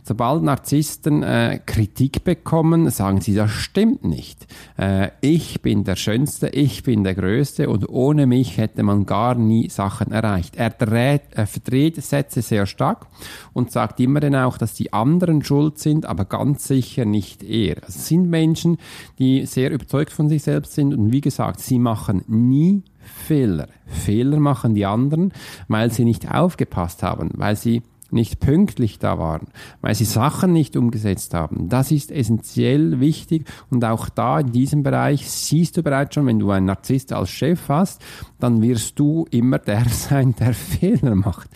Sobald 0.06 0.42
Narzissten 0.42 1.22
äh, 1.22 1.60
Kritik 1.64 2.24
bekommen, 2.24 2.90
sagen 2.90 3.20
sie, 3.20 3.34
das 3.34 3.50
stimmt 3.50 4.04
nicht. 4.04 4.46
Äh, 4.76 5.08
ich 5.20 5.62
bin 5.62 5.84
der 5.84 5.96
Schönste, 5.96 6.48
ich 6.48 6.82
bin 6.82 7.04
der 7.04 7.14
Größte 7.14 7.70
und 7.70 7.88
ohne 7.88 8.26
mich 8.26 8.58
hätte 8.58 8.82
man 8.82 9.06
gar 9.06 9.34
nie 9.34 9.70
Sachen 9.70 10.12
erreicht. 10.12 10.56
Er, 10.56 10.70
dreht, 10.70 11.22
er 11.30 11.46
verdreht 11.46 12.02
Sätze 12.02 12.42
sehr 12.42 12.66
stark 12.66 13.06
und 13.52 13.72
sagt 13.72 13.98
immer 14.00 14.20
dann 14.20 14.34
auch, 14.34 14.58
dass 14.58 14.74
die 14.74 14.92
anderen 14.92 15.42
schuld 15.42 15.78
sind, 15.78 16.06
aber 16.06 16.26
ganz 16.26 16.68
sicher 16.68 17.04
nicht 17.04 17.42
er. 17.42 17.76
Es 17.88 18.06
sind 18.06 18.28
Menschen, 18.28 18.78
die 19.18 19.46
sehr 19.46 19.70
überzeugt 19.70 20.12
von 20.12 20.28
sich 20.28 20.42
selbst 20.42 20.74
sind 20.74 20.92
und 20.92 21.12
wie 21.12 21.20
gesagt, 21.20 21.60
sie 21.60 21.78
machen 21.78 22.24
nie 22.26 22.82
Fehler. 23.04 23.68
Fehler 23.86 24.40
machen 24.40 24.74
die 24.74 24.86
anderen, 24.86 25.32
weil 25.68 25.92
sie 25.92 26.04
nicht 26.04 26.30
aufgepasst 26.30 27.02
haben, 27.02 27.30
weil 27.34 27.56
sie 27.56 27.82
nicht 28.14 28.40
pünktlich 28.40 28.98
da 28.98 29.18
waren, 29.18 29.48
weil 29.80 29.94
sie 29.94 30.04
Sachen 30.04 30.52
nicht 30.52 30.76
umgesetzt 30.76 31.34
haben. 31.34 31.68
Das 31.68 31.90
ist 31.90 32.12
essentiell 32.12 33.00
wichtig 33.00 33.44
und 33.70 33.84
auch 33.84 34.08
da 34.08 34.40
in 34.40 34.52
diesem 34.52 34.82
Bereich 34.82 35.28
siehst 35.28 35.76
du 35.76 35.82
bereits 35.82 36.14
schon, 36.14 36.26
wenn 36.26 36.38
du 36.38 36.50
einen 36.50 36.66
Narzisst 36.66 37.12
als 37.12 37.30
Chef 37.30 37.68
hast, 37.68 38.00
dann 38.38 38.62
wirst 38.62 38.98
du 38.98 39.26
immer 39.30 39.58
der 39.58 39.84
sein, 39.90 40.34
der 40.38 40.54
Fehler 40.54 41.14
macht. 41.16 41.50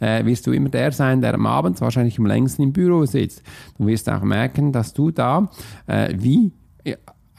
Äh, 0.00 0.24
wirst 0.26 0.46
du 0.46 0.52
immer 0.52 0.68
der 0.68 0.92
sein, 0.92 1.22
der 1.22 1.34
am 1.34 1.46
Abend 1.46 1.80
wahrscheinlich 1.80 2.18
am 2.18 2.26
längsten 2.26 2.62
im 2.62 2.72
Büro 2.72 3.06
sitzt. 3.06 3.42
Du 3.78 3.86
wirst 3.86 4.08
auch 4.10 4.22
merken, 4.22 4.72
dass 4.72 4.92
du 4.92 5.10
da 5.10 5.50
äh, 5.86 6.14
wie 6.16 6.52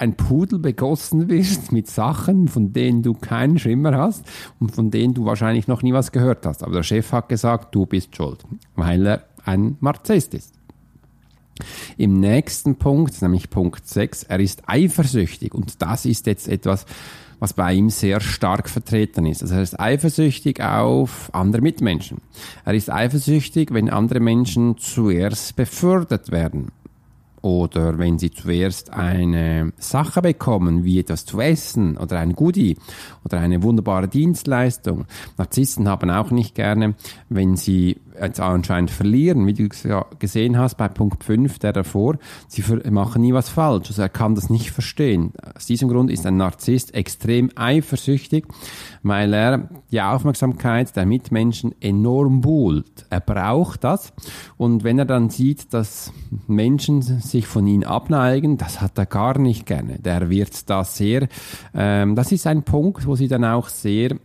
ein 0.03 0.15
Pudel 0.15 0.59
begossen 0.59 1.29
wirst 1.29 1.71
mit 1.71 1.87
Sachen, 1.87 2.49
von 2.49 2.73
denen 2.73 3.03
du 3.03 3.13
keinen 3.13 3.57
Schimmer 3.57 3.97
hast 3.97 4.25
und 4.59 4.75
von 4.75 4.91
denen 4.91 5.13
du 5.13 5.25
wahrscheinlich 5.25 5.67
noch 5.67 5.81
nie 5.81 5.93
was 5.93 6.11
gehört 6.11 6.45
hast. 6.45 6.61
Aber 6.61 6.73
der 6.73 6.83
Chef 6.83 7.11
hat 7.13 7.29
gesagt, 7.29 7.73
du 7.73 7.85
bist 7.85 8.15
schuld, 8.15 8.43
weil 8.75 9.07
er 9.07 9.23
ein 9.45 9.77
Narzisst 9.79 10.33
ist. 10.33 10.53
Im 11.97 12.19
nächsten 12.19 12.75
Punkt, 12.75 13.21
nämlich 13.21 13.49
Punkt 13.49 13.87
6, 13.87 14.23
er 14.23 14.39
ist 14.39 14.63
eifersüchtig 14.67 15.53
und 15.53 15.81
das 15.81 16.05
ist 16.05 16.25
jetzt 16.25 16.49
etwas, 16.49 16.85
was 17.39 17.53
bei 17.53 17.73
ihm 17.73 17.89
sehr 17.89 18.19
stark 18.19 18.69
vertreten 18.69 19.25
ist. 19.25 19.41
Also 19.41 19.55
er 19.55 19.61
ist 19.61 19.79
eifersüchtig 19.79 20.61
auf 20.61 21.29
andere 21.33 21.61
Mitmenschen. 21.61 22.19
Er 22.65 22.73
ist 22.73 22.91
eifersüchtig, 22.91 23.73
wenn 23.73 23.89
andere 23.89 24.19
Menschen 24.19 24.77
zuerst 24.77 25.55
befördert 25.55 26.31
werden 26.31 26.71
oder 27.43 27.99
wenn 27.99 28.17
sie 28.17 28.31
zuerst 28.31 28.91
eine 28.91 29.73
Sache 29.77 30.21
bekommen, 30.21 30.85
wie 30.85 30.99
etwas 30.99 31.25
zu 31.25 31.41
essen 31.41 31.97
oder 31.97 32.19
ein 32.19 32.33
Goodie 32.33 32.77
oder 33.25 33.39
eine 33.39 33.61
wunderbare 33.61 34.07
Dienstleistung. 34.07 35.05
Narzissten 35.37 35.89
haben 35.89 36.09
auch 36.09 36.31
nicht 36.31 36.55
gerne, 36.55 36.95
wenn 37.27 37.57
sie 37.57 37.99
jetzt 38.21 38.39
anscheinend 38.39 38.91
verlieren, 38.91 39.45
wie 39.45 39.53
du 39.53 39.67
gesehen 40.19 40.57
hast 40.57 40.75
bei 40.75 40.87
Punkt 40.87 41.23
5, 41.23 41.59
der 41.59 41.73
davor, 41.73 42.17
sie 42.47 42.63
machen 42.89 43.21
nie 43.21 43.33
was 43.33 43.49
falsch, 43.49 43.89
also 43.89 44.01
er 44.01 44.09
kann 44.09 44.35
das 44.35 44.49
nicht 44.49 44.71
verstehen. 44.71 45.33
Aus 45.55 45.65
diesem 45.65 45.89
Grund 45.89 46.11
ist 46.11 46.25
ein 46.25 46.37
Narzisst 46.37 46.93
extrem 46.93 47.49
eifersüchtig, 47.55 48.45
weil 49.01 49.33
er 49.33 49.69
die 49.91 50.01
Aufmerksamkeit 50.01 50.95
der 50.95 51.05
Mitmenschen 51.05 51.73
enorm 51.81 52.41
buhlt. 52.41 53.05
Er 53.09 53.19
braucht 53.19 53.83
das 53.83 54.13
und 54.57 54.83
wenn 54.83 54.99
er 54.99 55.05
dann 55.05 55.29
sieht, 55.29 55.73
dass 55.73 56.13
Menschen 56.47 57.01
sich 57.33 57.47
von 57.47 57.67
ihm 57.67 57.83
abneigen, 57.83 58.57
das 58.57 58.79
hat 58.79 58.97
er 58.97 59.05
gar 59.05 59.37
nicht 59.37 59.65
gerne. 59.65 59.99
Der 59.99 60.29
wird 60.29 60.69
da 60.69 60.83
sehr, 60.83 61.27
ähm, 61.73 62.15
das 62.15 62.31
ist 62.31 62.47
ein 62.47 62.63
Punkt, 62.63 63.05
wo 63.05 63.15
sie 63.15 63.27
dann 63.27 63.43
auch 63.43 63.67
sehr 63.67 64.15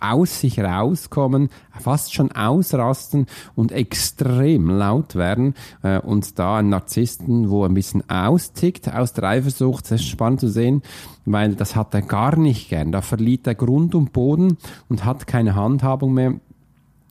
aus 0.00 0.40
sich 0.40 0.58
rauskommen, 0.58 1.50
fast 1.78 2.14
schon 2.14 2.32
ausrasten 2.32 3.26
und 3.54 3.70
extrem 3.70 4.70
laut 4.70 5.14
werden 5.14 5.54
äh, 5.82 6.00
und 6.00 6.38
da 6.38 6.58
ein 6.58 6.70
Narzissten, 6.70 7.50
wo 7.50 7.64
ein 7.64 7.74
bisschen 7.74 8.08
austickt 8.08 8.92
aus 8.92 9.12
der 9.12 9.24
Eifersucht, 9.24 9.84
das 9.84 10.00
ist 10.00 10.08
spannend 10.08 10.40
zu 10.40 10.48
sehen, 10.48 10.82
weil 11.26 11.54
das 11.54 11.76
hat 11.76 11.94
er 11.94 12.02
gar 12.02 12.36
nicht 12.36 12.70
gern. 12.70 12.92
Da 12.92 13.02
verliert 13.02 13.46
er 13.46 13.54
Grund 13.54 13.94
und 13.94 14.12
Boden 14.12 14.56
und 14.88 15.04
hat 15.04 15.26
keine 15.26 15.54
Handhabung 15.54 16.14
mehr 16.14 16.34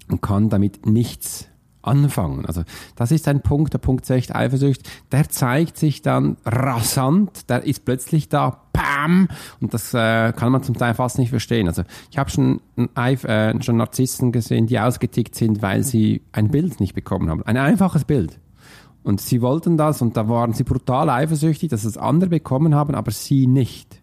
und 0.10 0.22
kann 0.22 0.50
damit 0.50 0.88
nichts 0.88 1.49
anfangen. 1.82 2.46
Also 2.46 2.64
das 2.96 3.12
ist 3.12 3.28
ein 3.28 3.42
Punkt, 3.42 3.74
der 3.74 3.80
Punkt 3.80 4.06
6, 4.06 4.32
Eifersucht, 4.32 4.82
der 5.12 5.30
zeigt 5.30 5.78
sich 5.78 6.02
dann 6.02 6.38
rasant, 6.46 7.50
der 7.50 7.64
ist 7.64 7.86
plötzlich 7.86 8.30
da, 8.30 8.62
bam, 8.74 9.28
und 9.62 9.74
das 9.74 9.94
äh, 9.94 10.34
kann 10.34 10.52
man 10.52 10.64
zum 10.64 10.76
Teil 10.76 10.94
fast 10.94 11.18
nicht 11.20 11.30
verstehen. 11.30 11.68
Also 11.68 11.84
ich 12.12 12.18
habe 12.18 12.30
schon, 12.30 12.62
äh, 12.96 13.62
schon 13.62 13.78
Narzissten 13.78 14.32
gesehen, 14.32 14.68
die 14.68 14.80
ausgetickt 14.80 15.36
sind, 15.36 15.62
weil 15.62 15.84
sie 15.84 16.22
ein 16.32 16.50
Bild 16.50 16.80
nicht 16.80 16.94
bekommen 16.94 17.30
haben. 17.30 17.44
Ein 17.44 17.58
einfaches 17.58 18.06
Bild. 18.06 18.40
Und 19.04 19.22
sie 19.22 19.42
wollten 19.42 19.78
das 19.78 20.02
und 20.02 20.18
da 20.18 20.28
waren 20.28 20.54
sie 20.54 20.64
brutal 20.64 21.10
eifersüchtig, 21.10 21.70
dass 21.70 21.86
es 21.86 21.98
andere 21.98 22.30
bekommen 22.30 22.76
haben, 22.76 22.96
aber 22.96 23.12
sie 23.12 23.48
nicht. 23.48 24.02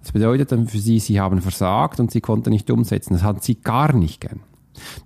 Das 0.00 0.10
bedeutet 0.10 0.50
dann 0.50 0.66
für 0.66 0.78
sie, 0.78 0.98
sie 0.98 1.20
haben 1.20 1.40
versagt 1.40 2.00
und 2.00 2.10
sie 2.10 2.20
konnten 2.20 2.50
nicht 2.50 2.70
umsetzen. 2.70 3.12
Das 3.12 3.22
hatten 3.22 3.40
sie 3.40 3.54
gar 3.54 3.94
nicht 3.94 4.20
gern. 4.20 4.40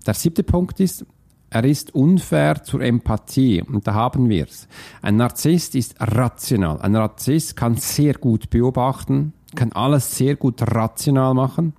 Der 0.07 0.15
siebte 0.15 0.43
Punkt 0.43 0.81
ist, 0.81 1.05
er 1.49 1.65
ist 1.65 1.95
unfair 1.95 2.65
zur 2.65 2.81
Empathie 2.81 3.63
und 3.63 3.87
da 3.87 3.95
haben 3.95 4.29
wir 4.29 4.47
es. 4.47 4.69
Ein 5.01 5.17
Narzisst 5.17 5.75
ist 5.75 5.95
rational. 6.01 6.81
Ein 6.81 6.93
Narzisst 6.93 7.57
kann 7.57 7.77
sehr 7.77 8.15
gut 8.15 8.51
beobachten, 8.51 9.33
kann 9.55 9.73
alles 9.73 10.17
sehr 10.17 10.37
gut 10.37 10.61
rational 10.63 11.35
machen, 11.35 11.75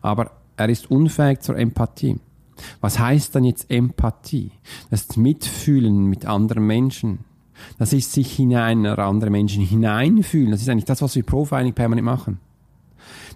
aber 0.00 0.30
er 0.56 0.68
ist 0.68 0.90
unfähig 0.90 1.40
zur 1.40 1.56
Empathie. 1.56 2.18
Was 2.80 2.98
heißt 2.98 3.34
dann 3.34 3.44
jetzt 3.44 3.70
Empathie? 3.70 4.52
Das 4.90 5.02
ist 5.02 5.16
Mitfühlen 5.16 6.06
mit 6.06 6.26
anderen 6.26 6.66
Menschen. 6.66 7.20
Das 7.78 7.92
ist 7.92 8.12
sich 8.12 8.32
hinein 8.32 8.80
oder 8.80 9.04
andere 9.04 9.30
Menschen 9.30 9.62
hineinfühlen. 9.62 10.50
Das 10.50 10.62
ist 10.62 10.68
eigentlich 10.68 10.84
das, 10.86 11.02
was 11.02 11.14
wir 11.14 11.22
Profiling 11.22 11.74
permanent 11.74 12.04
machen. 12.04 12.40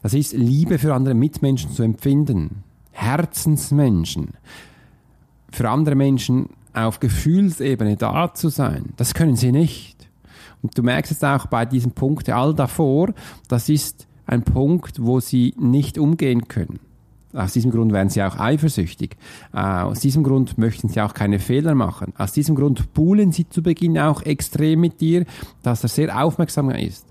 Das 0.02 0.14
ist 0.14 0.32
Liebe 0.32 0.78
für 0.78 0.94
andere 0.94 1.14
Mitmenschen 1.14 1.70
zu 1.70 1.82
empfinden. 1.82 2.64
Herzensmenschen 2.90 4.34
für 5.54 5.68
andere 5.68 5.94
Menschen 5.94 6.48
auf 6.72 7.00
Gefühlsebene 7.00 7.96
da 7.96 8.34
zu 8.34 8.48
sein. 8.48 8.92
Das 8.96 9.14
können 9.14 9.36
sie 9.36 9.52
nicht. 9.52 10.08
Und 10.62 10.76
du 10.76 10.82
merkst 10.82 11.12
es 11.12 11.22
auch 11.22 11.46
bei 11.46 11.64
diesem 11.66 11.92
Punkt 11.92 12.28
all 12.30 12.54
davor, 12.54 13.12
das 13.48 13.68
ist 13.68 14.06
ein 14.26 14.42
Punkt, 14.42 15.02
wo 15.02 15.20
sie 15.20 15.54
nicht 15.58 15.98
umgehen 15.98 16.48
können. 16.48 16.80
Aus 17.34 17.52
diesem 17.52 17.72
Grund 17.72 17.92
werden 17.92 18.08
sie 18.08 18.22
auch 18.22 18.38
eifersüchtig. 18.38 19.16
Äh, 19.52 19.58
aus 19.58 20.00
diesem 20.00 20.22
Grund 20.22 20.56
möchten 20.56 20.88
sie 20.88 21.00
auch 21.00 21.14
keine 21.14 21.40
Fehler 21.40 21.74
machen. 21.74 22.12
Aus 22.16 22.32
diesem 22.32 22.54
Grund 22.54 22.94
buhlen 22.94 23.32
sie 23.32 23.48
zu 23.48 23.62
Beginn 23.62 23.98
auch 23.98 24.22
extrem 24.22 24.80
mit 24.80 25.00
dir, 25.00 25.26
dass 25.62 25.82
er 25.82 25.88
sehr 25.88 26.22
aufmerksam 26.22 26.70
ist. 26.70 27.04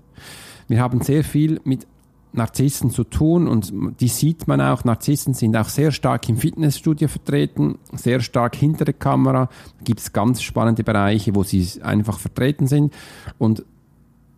Wir 0.66 0.80
haben 0.80 1.02
sehr 1.02 1.24
viel 1.24 1.60
mit 1.64 1.86
Narzissen 2.34 2.90
zu 2.90 3.04
tun 3.04 3.48
und 3.48 3.72
die 4.00 4.08
sieht 4.08 4.48
man 4.48 4.60
auch. 4.60 4.84
Narzissen 4.84 5.34
sind 5.34 5.56
auch 5.56 5.68
sehr 5.68 5.92
stark 5.92 6.28
im 6.28 6.36
Fitnessstudio 6.36 7.08
vertreten, 7.08 7.78
sehr 7.92 8.20
stark 8.20 8.56
hinter 8.56 8.84
der 8.84 8.94
Kamera. 8.94 9.46
Da 9.46 9.84
gibt 9.84 10.00
es 10.00 10.12
ganz 10.12 10.42
spannende 10.42 10.84
Bereiche, 10.84 11.34
wo 11.34 11.42
sie 11.42 11.66
einfach 11.82 12.18
vertreten 12.18 12.66
sind 12.66 12.92
und 13.38 13.64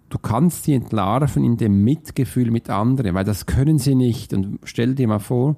du 0.08 0.18
kannst 0.18 0.64
sie 0.64 0.74
entlarven 0.74 1.44
in 1.44 1.56
dem 1.56 1.82
Mitgefühl 1.84 2.50
mit 2.50 2.70
anderen, 2.70 3.14
weil 3.14 3.24
das 3.24 3.46
können 3.46 3.78
sie 3.78 3.94
nicht. 3.94 4.32
Und 4.32 4.60
stell 4.64 4.94
dir 4.94 5.08
mal 5.08 5.18
vor, 5.18 5.56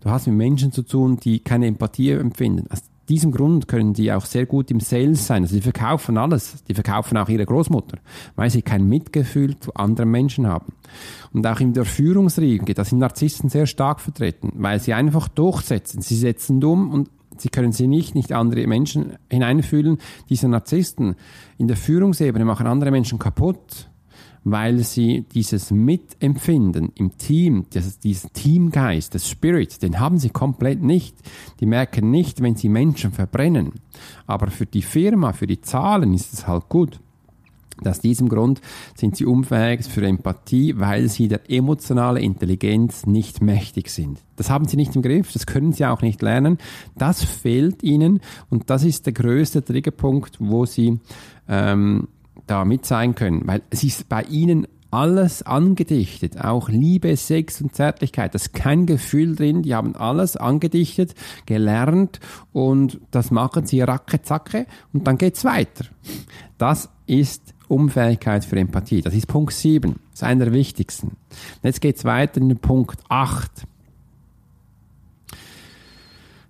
du 0.00 0.10
hast 0.10 0.26
mit 0.26 0.36
Menschen 0.36 0.72
zu 0.72 0.82
tun, 0.82 1.18
die 1.18 1.40
keine 1.40 1.66
Empathie 1.66 2.12
empfinden. 2.12 2.66
Also 2.70 2.84
diesem 3.10 3.32
Grund 3.32 3.68
können 3.68 3.92
die 3.92 4.12
auch 4.12 4.24
sehr 4.24 4.46
gut 4.46 4.70
im 4.70 4.80
Sales 4.80 5.26
sein. 5.26 5.42
Also 5.42 5.56
die 5.56 5.62
verkaufen 5.62 6.16
alles. 6.16 6.62
Die 6.68 6.74
verkaufen 6.74 7.18
auch 7.18 7.28
ihre 7.28 7.44
Großmutter, 7.44 7.98
weil 8.36 8.50
sie 8.50 8.62
kein 8.62 8.88
Mitgefühl 8.88 9.58
zu 9.58 9.74
anderen 9.74 10.10
Menschen 10.10 10.46
haben. 10.46 10.72
Und 11.32 11.46
auch 11.46 11.60
in 11.60 11.74
der 11.74 11.84
Führungsriege, 11.84 12.72
da 12.72 12.84
sind 12.84 12.98
Narzissten 12.98 13.50
sehr 13.50 13.66
stark 13.66 14.00
vertreten, 14.00 14.52
weil 14.54 14.80
sie 14.80 14.94
einfach 14.94 15.28
durchsetzen. 15.28 16.00
Sie 16.00 16.16
setzen 16.16 16.60
dumm 16.60 16.90
und 16.90 17.10
sie 17.36 17.48
können 17.48 17.72
sie 17.72 17.88
nicht, 17.88 18.14
nicht 18.14 18.32
andere 18.32 18.66
Menschen 18.66 19.14
hineinfühlen. 19.28 19.98
Diese 20.28 20.48
Narzissten 20.48 21.16
in 21.58 21.66
der 21.66 21.76
Führungsebene 21.76 22.44
machen 22.44 22.66
andere 22.66 22.92
Menschen 22.92 23.18
kaputt 23.18 23.89
weil 24.44 24.78
sie 24.78 25.24
dieses 25.34 25.70
Mitempfinden 25.70 26.92
im 26.94 27.16
Team, 27.18 27.66
dieses, 27.72 27.98
diesen 27.98 28.32
Teamgeist, 28.32 29.14
das 29.14 29.28
Spirit, 29.28 29.82
den 29.82 30.00
haben 30.00 30.18
sie 30.18 30.30
komplett 30.30 30.82
nicht. 30.82 31.16
Die 31.60 31.66
merken 31.66 32.10
nicht, 32.10 32.42
wenn 32.42 32.56
sie 32.56 32.68
Menschen 32.68 33.12
verbrennen. 33.12 33.72
Aber 34.26 34.48
für 34.48 34.66
die 34.66 34.82
Firma, 34.82 35.32
für 35.32 35.46
die 35.46 35.60
Zahlen 35.60 36.14
ist 36.14 36.32
es 36.32 36.46
halt 36.46 36.68
gut. 36.68 37.00
Aus 37.84 38.00
diesem 38.00 38.28
Grund 38.28 38.60
sind 38.94 39.16
sie 39.16 39.24
unfähig 39.24 39.84
für 39.86 40.06
Empathie, 40.06 40.74
weil 40.78 41.08
sie 41.08 41.28
der 41.28 41.50
emotionalen 41.50 42.22
Intelligenz 42.22 43.06
nicht 43.06 43.40
mächtig 43.40 43.88
sind. 43.88 44.20
Das 44.36 44.50
haben 44.50 44.66
sie 44.66 44.76
nicht 44.76 44.94
im 44.96 45.02
Griff, 45.02 45.32
das 45.32 45.46
können 45.46 45.72
sie 45.72 45.86
auch 45.86 46.02
nicht 46.02 46.20
lernen. 46.20 46.58
Das 46.96 47.24
fehlt 47.24 47.82
ihnen 47.82 48.20
und 48.50 48.68
das 48.68 48.84
ist 48.84 49.06
der 49.06 49.14
größte 49.14 49.64
Triggerpunkt, 49.64 50.36
wo 50.40 50.66
sie 50.66 50.98
ähm, 51.48 52.08
da 52.50 52.64
mit 52.64 52.84
sein 52.84 53.14
können, 53.14 53.46
weil 53.46 53.62
es 53.70 53.84
ist 53.84 54.08
bei 54.08 54.22
ihnen 54.24 54.66
alles 54.90 55.42
angedichtet, 55.42 56.40
auch 56.42 56.68
Liebe, 56.68 57.16
Sex 57.16 57.60
und 57.60 57.74
Zärtlichkeit. 57.74 58.34
Da 58.34 58.36
ist 58.36 58.52
kein 58.52 58.86
Gefühl 58.86 59.36
drin, 59.36 59.62
die 59.62 59.74
haben 59.74 59.94
alles 59.94 60.36
angedichtet, 60.36 61.14
gelernt 61.46 62.18
und 62.52 63.00
das 63.12 63.30
machen 63.30 63.66
sie 63.66 63.82
racke 63.82 64.22
zacke 64.22 64.66
und 64.92 65.06
dann 65.06 65.16
geht's 65.16 65.44
weiter. 65.44 65.84
Das 66.58 66.88
ist 67.06 67.54
Unfähigkeit 67.68 68.44
für 68.44 68.56
Empathie. 68.56 69.00
Das 69.00 69.14
ist 69.14 69.28
Punkt 69.28 69.52
7. 69.52 69.92
Das 70.10 70.20
ist 70.20 70.24
einer 70.24 70.46
der 70.46 70.54
wichtigsten. 70.54 71.16
Jetzt 71.62 71.80
geht's 71.80 72.04
weiter 72.04 72.40
in 72.40 72.58
Punkt 72.58 72.98
8. 73.08 73.48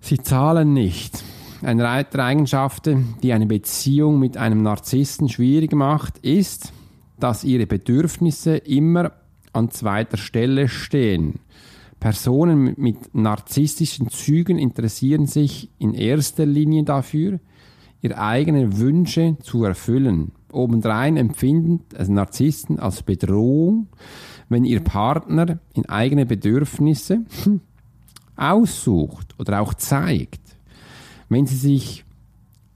Sie 0.00 0.18
zahlen 0.18 0.72
nicht. 0.72 1.22
Eine 1.62 1.82
weitere 1.82 2.22
Eigenschaft, 2.22 2.88
die 3.22 3.32
eine 3.32 3.46
Beziehung 3.46 4.18
mit 4.18 4.38
einem 4.38 4.62
Narzissten 4.62 5.28
schwierig 5.28 5.74
macht, 5.74 6.18
ist, 6.18 6.72
dass 7.18 7.44
ihre 7.44 7.66
Bedürfnisse 7.66 8.56
immer 8.56 9.12
an 9.52 9.70
zweiter 9.70 10.16
Stelle 10.16 10.68
stehen. 10.68 11.40
Personen 11.98 12.74
mit 12.78 13.14
narzisstischen 13.14 14.08
Zügen 14.08 14.58
interessieren 14.58 15.26
sich 15.26 15.68
in 15.78 15.92
erster 15.92 16.46
Linie 16.46 16.84
dafür, 16.84 17.40
ihre 18.00 18.16
eigenen 18.16 18.78
Wünsche 18.78 19.36
zu 19.42 19.64
erfüllen. 19.64 20.32
Obendrein 20.50 21.18
empfinden 21.18 21.80
Narzissten 22.08 22.78
als 22.78 23.02
Bedrohung, 23.02 23.88
wenn 24.48 24.64
ihr 24.64 24.80
Partner 24.80 25.58
in 25.74 25.86
eigene 25.90 26.24
Bedürfnisse 26.24 27.26
aussucht 28.36 29.34
oder 29.38 29.60
auch 29.60 29.74
zeigt. 29.74 30.40
Wenn 31.30 31.46
sie 31.46 31.56
sich 31.56 32.04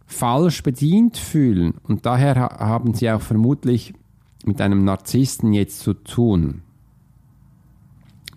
falsch 0.07 0.63
bedient 0.63 1.19
fühlen 1.19 1.75
und 1.83 2.07
daher 2.07 2.37
haben 2.37 2.95
sie 2.95 3.11
auch 3.11 3.21
vermutlich 3.21 3.93
mit 4.45 4.61
einem 4.61 4.85
Narzissten 4.85 5.53
jetzt 5.53 5.81
zu 5.81 5.93
tun. 5.93 6.63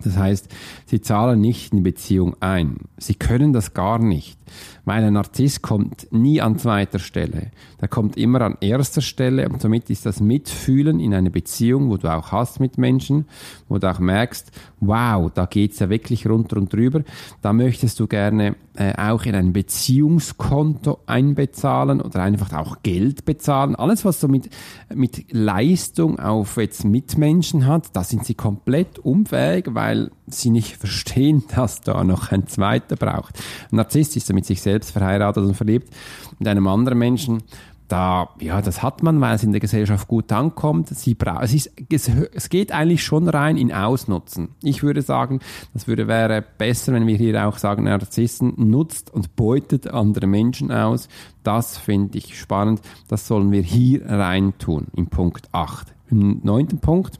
Das 0.02 0.16
heißt, 0.16 0.48
sie 0.86 1.00
zahlen 1.00 1.40
nicht 1.40 1.72
in 1.72 1.78
die 1.78 1.90
Beziehung 1.90 2.36
ein. 2.40 2.76
Sie 2.98 3.14
können 3.14 3.52
das 3.52 3.74
gar 3.74 3.98
nicht, 3.98 4.38
weil 4.84 5.02
ein 5.02 5.14
Narzisst 5.14 5.62
kommt 5.62 6.06
nie 6.12 6.40
an 6.40 6.58
zweiter 6.58 7.00
Stelle. 7.00 7.50
Der 7.80 7.88
kommt 7.88 8.16
immer 8.16 8.42
an 8.42 8.56
erster 8.60 9.00
Stelle 9.00 9.48
und 9.48 9.60
somit 9.60 9.90
ist 9.90 10.06
das 10.06 10.20
Mitfühlen 10.20 11.00
in 11.00 11.14
einer 11.14 11.30
Beziehung, 11.30 11.90
wo 11.90 11.96
du 11.96 12.12
auch 12.14 12.30
hast 12.30 12.60
mit 12.60 12.78
Menschen, 12.78 13.26
wo 13.68 13.78
du 13.78 13.90
auch 13.90 13.98
merkst, 13.98 14.52
wow, 14.80 15.30
da 15.32 15.46
geht's 15.46 15.78
ja 15.78 15.88
wirklich 15.88 16.26
runter 16.26 16.56
und 16.56 16.72
drüber. 16.72 17.02
Da 17.42 17.52
möchtest 17.52 17.98
du 18.00 18.06
gerne 18.06 18.56
äh, 18.74 18.94
auch 18.96 19.24
in 19.24 19.34
ein 19.34 19.52
Beziehungskonto 19.52 21.00
einbezahlen 21.06 22.00
oder 22.00 22.22
einfach 22.22 22.52
auch 22.52 22.82
Geld 22.82 23.24
bezahlen. 23.24 23.74
Alles, 23.74 24.04
was 24.04 24.20
so 24.20 24.28
mit, 24.28 24.50
mit 24.94 25.32
Leistung 25.32 26.18
auf 26.18 26.56
jetzt 26.56 26.84
Mitmenschen 26.84 27.66
hat, 27.66 27.94
da 27.94 28.04
sind 28.04 28.24
sie 28.24 28.34
komplett 28.34 28.98
unfähig, 28.98 29.66
weil 29.70 30.10
sie 30.26 30.50
nicht 30.50 30.76
verstehen, 30.78 31.44
dass 31.54 31.80
da 31.80 32.04
noch 32.04 32.30
ein 32.30 32.46
zweiter 32.46 32.96
braucht. 32.96 33.38
Ein 33.72 33.76
Narzisst 33.76 34.16
ist 34.16 34.32
mit 34.32 34.46
sich 34.46 34.62
selbst 34.62 34.92
verheiratet 34.92 35.44
und 35.44 35.54
verliebt 35.54 35.92
mit 36.38 36.48
einem 36.48 36.66
anderen 36.68 36.98
Menschen 36.98 37.42
da, 37.88 38.28
ja, 38.40 38.60
das 38.60 38.82
hat 38.82 39.02
man, 39.02 39.20
weil 39.20 39.34
es 39.34 39.42
in 39.42 39.52
der 39.52 39.60
Gesellschaft 39.60 40.08
gut 40.08 40.30
ankommt. 40.30 40.88
Sie 40.88 41.16
es, 41.40 41.54
ist, 41.54 42.10
es 42.34 42.48
geht 42.50 42.70
eigentlich 42.70 43.02
schon 43.02 43.28
rein 43.28 43.56
in 43.56 43.72
Ausnutzen. 43.72 44.50
Ich 44.62 44.82
würde 44.82 45.02
sagen, 45.02 45.40
das 45.72 45.88
würde, 45.88 46.06
wäre 46.06 46.42
besser, 46.42 46.92
wenn 46.92 47.06
wir 47.06 47.16
hier 47.16 47.46
auch 47.48 47.56
sagen, 47.56 47.84
Narzissen 47.84 48.52
nutzt 48.56 49.12
und 49.12 49.36
beutet 49.36 49.88
andere 49.88 50.26
Menschen 50.26 50.70
aus. 50.70 51.08
Das 51.42 51.78
finde 51.78 52.18
ich 52.18 52.38
spannend. 52.38 52.82
Das 53.08 53.26
sollen 53.26 53.50
wir 53.50 53.62
hier 53.62 54.04
rein 54.06 54.52
tun, 54.58 54.88
im 54.94 55.06
Punkt 55.06 55.48
8. 55.52 55.94
Im 56.10 56.40
neunten 56.42 56.78
Punkt 56.78 57.18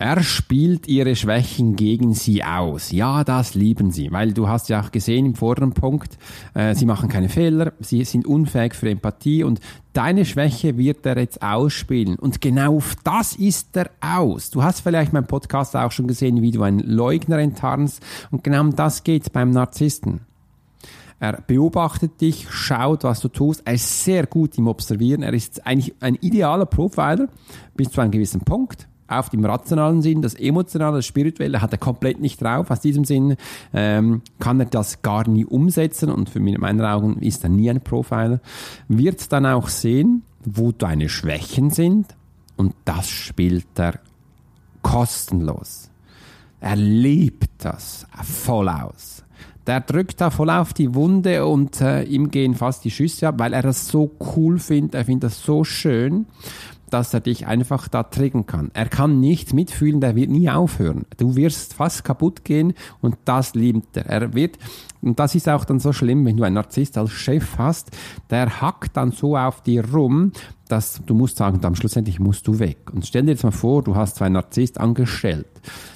er 0.00 0.22
spielt 0.22 0.86
ihre 0.86 1.16
Schwächen 1.16 1.74
gegen 1.74 2.14
sie 2.14 2.44
aus. 2.44 2.92
Ja, 2.92 3.24
das 3.24 3.56
lieben 3.56 3.90
sie, 3.90 4.12
weil 4.12 4.32
du 4.32 4.46
hast 4.46 4.68
ja 4.68 4.80
auch 4.80 4.92
gesehen 4.92 5.26
im 5.26 5.34
vorderen 5.34 5.72
Punkt, 5.72 6.18
äh, 6.54 6.76
sie 6.76 6.86
machen 6.86 7.08
keine 7.08 7.28
Fehler, 7.28 7.72
sie 7.80 8.04
sind 8.04 8.24
unfähig 8.24 8.76
für 8.76 8.88
Empathie 8.88 9.42
und 9.42 9.58
deine 9.94 10.24
Schwäche 10.24 10.78
wird 10.78 11.04
er 11.04 11.18
jetzt 11.18 11.42
ausspielen. 11.42 12.14
Und 12.14 12.40
genau 12.40 12.76
auf 12.76 12.94
das 13.02 13.34
ist 13.34 13.76
er 13.76 13.90
aus. 14.00 14.50
Du 14.50 14.62
hast 14.62 14.82
vielleicht 14.82 15.12
meinen 15.12 15.26
Podcast 15.26 15.74
auch 15.74 15.90
schon 15.90 16.06
gesehen, 16.06 16.42
wie 16.42 16.52
du 16.52 16.62
einen 16.62 16.78
Leugner 16.78 17.38
enttarnst 17.38 18.00
und 18.30 18.44
genau 18.44 18.60
um 18.60 18.76
das 18.76 19.02
geht's 19.02 19.30
beim 19.30 19.50
Narzissten. 19.50 20.20
Er 21.18 21.42
beobachtet 21.44 22.20
dich, 22.20 22.46
schaut, 22.48 23.02
was 23.02 23.18
du 23.18 23.26
tust. 23.26 23.62
Er 23.64 23.74
ist 23.74 24.04
sehr 24.04 24.26
gut 24.26 24.56
im 24.58 24.68
Observieren. 24.68 25.24
Er 25.24 25.34
ist 25.34 25.66
eigentlich 25.66 25.92
ein 25.98 26.14
idealer 26.14 26.66
Profiler 26.66 27.26
bis 27.74 27.90
zu 27.90 28.00
einem 28.00 28.12
gewissen 28.12 28.42
Punkt 28.42 28.87
auf 29.08 29.30
dem 29.30 29.44
rationalen 29.44 30.02
Sinn, 30.02 30.22
das 30.22 30.34
emotionale, 30.34 30.98
das 30.98 31.06
spirituelle 31.06 31.60
hat 31.62 31.72
er 31.72 31.78
komplett 31.78 32.20
nicht 32.20 32.40
drauf. 32.42 32.70
Aus 32.70 32.80
diesem 32.80 33.04
Sinn 33.04 33.36
ähm, 33.72 34.22
kann 34.38 34.60
er 34.60 34.66
das 34.66 35.02
gar 35.02 35.26
nie 35.28 35.44
umsetzen 35.44 36.10
und 36.10 36.28
für 36.28 36.40
mich, 36.40 36.54
in 36.54 36.60
meinen 36.60 36.82
Augen 36.82 37.18
ist 37.18 37.42
er 37.42 37.50
nie 37.50 37.70
ein 37.70 37.80
Profiler. 37.80 38.40
Wird 38.88 39.32
dann 39.32 39.46
auch 39.46 39.68
sehen, 39.68 40.22
wo 40.44 40.72
deine 40.72 41.08
Schwächen 41.08 41.70
sind 41.70 42.14
und 42.56 42.74
das 42.84 43.08
spielt 43.08 43.66
er 43.76 43.98
kostenlos. 44.82 45.90
Er 46.60 46.76
liebt 46.76 47.50
das 47.58 48.06
voll 48.22 48.68
aus. 48.68 49.24
Der 49.66 49.80
drückt 49.80 50.20
da 50.20 50.30
voll 50.30 50.48
auf 50.48 50.72
die 50.72 50.94
Wunde 50.94 51.44
und 51.44 51.80
äh, 51.82 52.02
ihm 52.02 52.30
gehen 52.30 52.54
fast 52.54 52.84
die 52.84 52.90
Schüsse 52.90 53.28
ab, 53.28 53.34
weil 53.38 53.52
er 53.52 53.62
das 53.62 53.86
so 53.88 54.10
cool 54.34 54.58
findet. 54.58 54.94
Er 54.94 55.04
findet 55.04 55.24
das 55.24 55.42
so 55.42 55.62
schön 55.62 56.26
dass 56.90 57.14
er 57.14 57.20
dich 57.20 57.46
einfach 57.46 57.88
da 57.88 58.02
triggern 58.02 58.46
kann. 58.46 58.70
Er 58.74 58.88
kann 58.88 59.20
nichts 59.20 59.52
mitfühlen, 59.52 60.00
der 60.00 60.16
wird 60.16 60.30
nie 60.30 60.50
aufhören. 60.50 61.06
Du 61.16 61.36
wirst 61.36 61.74
fast 61.74 62.04
kaputt 62.04 62.44
gehen 62.44 62.74
und 63.00 63.16
das 63.24 63.54
liebt 63.54 63.96
er. 63.96 64.06
Er 64.06 64.34
wird, 64.34 64.58
und 65.02 65.18
das 65.18 65.34
ist 65.34 65.48
auch 65.48 65.64
dann 65.64 65.78
so 65.80 65.92
schlimm, 65.92 66.24
wenn 66.24 66.36
du 66.36 66.44
einen 66.44 66.54
Narzisst 66.54 66.98
als 66.98 67.10
Chef 67.10 67.58
hast, 67.58 67.90
der 68.30 68.60
hackt 68.60 68.96
dann 68.96 69.12
so 69.12 69.36
auf 69.36 69.62
dir 69.62 69.84
rum, 69.92 70.32
dass 70.68 71.00
du 71.06 71.14
musst 71.14 71.38
sagen, 71.38 71.60
dann 71.60 71.76
schlussendlich 71.76 72.20
musst 72.20 72.46
du 72.46 72.58
weg. 72.58 72.92
Und 72.92 73.06
stell 73.06 73.22
dir 73.22 73.30
jetzt 73.30 73.44
mal 73.44 73.50
vor, 73.50 73.82
du 73.82 73.96
hast 73.96 74.16
zwei 74.16 74.28
Narzisst 74.28 74.78
angestellt. 74.78 75.46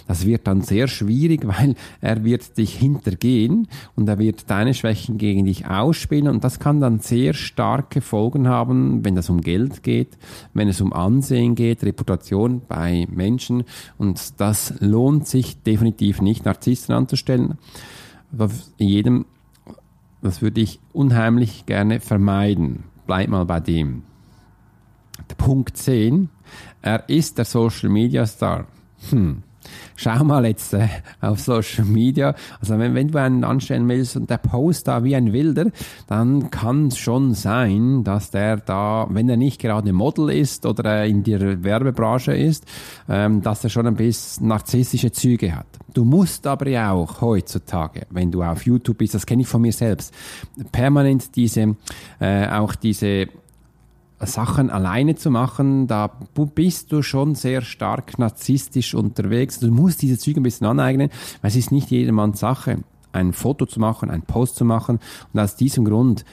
Das 0.08 0.26
wird 0.26 0.46
dann 0.46 0.62
sehr 0.62 0.88
schwierig, 0.88 1.46
weil 1.46 1.74
er 2.00 2.24
wird 2.24 2.56
dich 2.56 2.74
hintergehen 2.74 3.68
und 3.96 4.08
er 4.08 4.18
wird 4.18 4.50
deine 4.50 4.74
Schwächen 4.74 5.18
gegen 5.18 5.44
dich 5.44 5.66
ausspielen 5.66 6.28
und 6.28 6.44
das 6.44 6.58
kann 6.58 6.80
dann 6.80 7.00
sehr 7.00 7.34
starke 7.34 8.00
Folgen 8.00 8.48
haben, 8.48 9.04
wenn 9.04 9.16
es 9.16 9.28
um 9.28 9.40
Geld 9.40 9.82
geht, 9.82 10.16
wenn 10.54 10.68
es 10.68 10.80
um 10.80 10.92
Ansehen 10.92 11.54
geht, 11.54 11.84
Reputation 11.84 12.62
bei 12.66 13.06
Menschen 13.10 13.64
und 13.98 14.40
das 14.40 14.74
lohnt 14.80 15.26
sich 15.26 15.62
definitiv 15.62 16.20
nicht, 16.20 16.44
Narzissten 16.44 16.94
anzustellen. 16.94 17.58
Jedem, 18.78 19.26
das 20.22 20.42
würde 20.42 20.60
ich 20.60 20.80
unheimlich 20.92 21.66
gerne 21.66 22.00
vermeiden. 22.00 22.84
Bleib 23.06 23.28
mal 23.28 23.44
bei 23.44 23.60
dem. 23.60 24.02
Punkt 25.36 25.76
10. 25.76 26.28
Er 26.80 27.08
ist 27.08 27.38
der 27.38 27.44
Social 27.44 27.88
Media 27.88 28.26
Star. 28.26 28.66
Hm. 29.10 29.42
Schau 29.96 30.24
mal 30.24 30.46
jetzt 30.46 30.74
äh, 30.74 30.88
auf 31.20 31.40
Social 31.40 31.84
Media. 31.84 32.34
Also 32.60 32.78
wenn, 32.78 32.94
wenn 32.94 33.08
du 33.08 33.20
einen 33.20 33.44
anstellen 33.44 33.88
willst 33.88 34.16
und 34.16 34.30
der 34.30 34.38
post 34.38 34.88
da 34.88 35.04
wie 35.04 35.14
ein 35.14 35.32
Wilder, 35.32 35.70
dann 36.06 36.50
kann 36.50 36.88
es 36.88 36.98
schon 36.98 37.34
sein, 37.34 38.04
dass 38.04 38.30
der 38.30 38.56
da, 38.56 39.06
wenn 39.10 39.28
er 39.28 39.36
nicht 39.36 39.60
gerade 39.60 39.92
Model 39.92 40.30
ist 40.30 40.66
oder 40.66 41.04
in 41.04 41.22
der 41.22 41.62
Werbebranche 41.62 42.32
ist, 42.32 42.64
ähm, 43.08 43.42
dass 43.42 43.64
er 43.64 43.70
schon 43.70 43.86
ein 43.86 43.96
bisschen 43.96 44.48
narzisstische 44.48 45.12
Züge 45.12 45.54
hat. 45.54 45.66
Du 45.94 46.04
musst 46.04 46.46
aber 46.46 46.68
ja 46.68 46.92
auch 46.92 47.20
heutzutage, 47.20 48.06
wenn 48.10 48.30
du 48.30 48.42
auf 48.42 48.64
YouTube 48.64 48.98
bist, 48.98 49.14
das 49.14 49.26
kenne 49.26 49.42
ich 49.42 49.48
von 49.48 49.60
mir 49.60 49.72
selbst, 49.72 50.14
permanent 50.72 51.36
diese, 51.36 51.76
äh, 52.18 52.48
auch 52.48 52.74
diese 52.74 53.28
Sachen 54.26 54.70
alleine 54.70 55.14
zu 55.14 55.30
machen, 55.30 55.86
da 55.86 56.08
bist 56.54 56.92
du 56.92 57.02
schon 57.02 57.34
sehr 57.34 57.62
stark 57.62 58.18
narzisstisch 58.18 58.94
unterwegs. 58.94 59.60
Du 59.60 59.70
musst 59.70 60.02
diese 60.02 60.18
Züge 60.18 60.40
ein 60.40 60.44
bisschen 60.44 60.66
aneignen, 60.66 61.10
weil 61.40 61.48
es 61.48 61.56
ist 61.56 61.72
nicht 61.72 61.90
jedermanns 61.90 62.40
Sache, 62.40 62.78
ein 63.12 63.32
Foto 63.32 63.66
zu 63.66 63.80
machen, 63.80 64.10
ein 64.10 64.22
Post 64.22 64.56
zu 64.56 64.64
machen. 64.64 65.00
Und 65.32 65.40
aus 65.40 65.56
diesem 65.56 65.84
Grund 65.84 66.24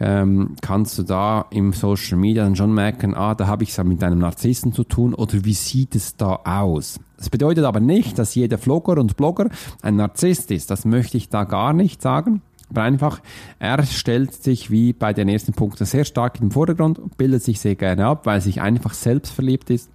ähm, 0.00 0.56
kannst 0.60 0.98
du 0.98 1.04
da 1.04 1.46
im 1.50 1.72
Social 1.72 2.18
Media 2.18 2.44
dann 2.44 2.56
schon 2.56 2.74
merken, 2.74 3.14
ah, 3.14 3.34
da 3.34 3.46
habe 3.46 3.62
ich 3.62 3.70
es 3.70 3.84
mit 3.84 4.02
einem 4.02 4.18
Narzissten 4.18 4.72
zu 4.72 4.84
tun 4.84 5.14
oder 5.14 5.44
wie 5.44 5.52
sieht 5.52 5.94
es 5.94 6.16
da 6.16 6.40
aus? 6.44 6.98
Das 7.16 7.30
bedeutet 7.30 7.64
aber 7.64 7.78
nicht, 7.78 8.18
dass 8.18 8.34
jeder 8.34 8.58
Vlogger 8.58 8.98
und 8.98 9.16
Blogger 9.16 9.48
ein 9.80 9.96
Narzisst 9.96 10.50
ist. 10.50 10.70
Das 10.70 10.84
möchte 10.84 11.16
ich 11.16 11.28
da 11.28 11.44
gar 11.44 11.72
nicht 11.72 12.02
sagen. 12.02 12.42
Einfach, 12.74 13.20
er 13.58 13.82
stellt 13.84 14.32
sich 14.34 14.70
wie 14.70 14.92
bei 14.92 15.12
den 15.12 15.28
ersten 15.28 15.52
Punkten 15.52 15.84
sehr 15.84 16.04
stark 16.04 16.40
im 16.40 16.50
Vordergrund, 16.50 16.98
und 16.98 17.16
bildet 17.16 17.42
sich 17.42 17.60
sehr 17.60 17.74
gerne 17.74 18.06
ab, 18.06 18.26
weil 18.26 18.38
er 18.38 18.40
sich 18.40 18.60
einfach 18.60 18.94
selbst 18.94 19.32
verliebt 19.32 19.70
ist 19.70 19.90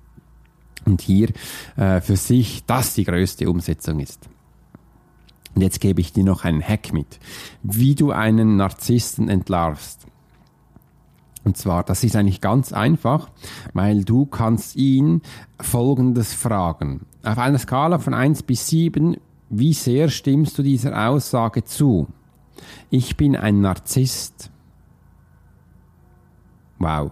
und 0.86 1.02
hier 1.02 1.30
äh, 1.76 2.02
für 2.02 2.16
sich 2.16 2.64
das 2.66 2.94
die 2.94 3.04
größte 3.04 3.50
Umsetzung 3.50 4.00
ist. 4.00 4.30
Und 5.56 5.62
jetzt 5.62 5.82
gebe 5.82 6.02
ich 6.02 6.14
dir 6.14 6.24
noch 6.24 6.44
einen 6.44 6.62
Hack 6.62 6.94
mit, 6.94 7.20
wie 7.64 7.96
du 7.96 8.12
einen 8.12 8.58
Narzissten 8.58 9.28
entlarvst. 9.28 10.06
Und 11.44 11.58
zwar, 11.58 11.84
das 11.84 12.04
ist 12.04 12.16
eigentlich 12.16 12.42
ganz 12.42 12.74
einfach, 12.74 13.30
weil 13.74 14.04
du 14.04 14.26
kannst 14.26 14.76
ihn 14.76 15.22
Folgendes 15.60 16.34
fragen. 16.34 17.06
Auf 17.24 17.38
einer 17.38 17.58
Skala 17.58 18.00
von 18.00 18.14
1 18.14 18.44
bis 18.44 18.68
7, 18.68 19.18
wie 19.50 19.74
sehr 19.74 20.10
stimmst 20.10 20.58
du 20.58 20.64
dieser 20.64 21.10
Aussage 21.10 21.64
zu? 21.64 22.08
Ich 22.90 23.18
bin 23.18 23.36
ein 23.36 23.62
Narzisst. 23.62 24.52
Wow. 26.80 27.12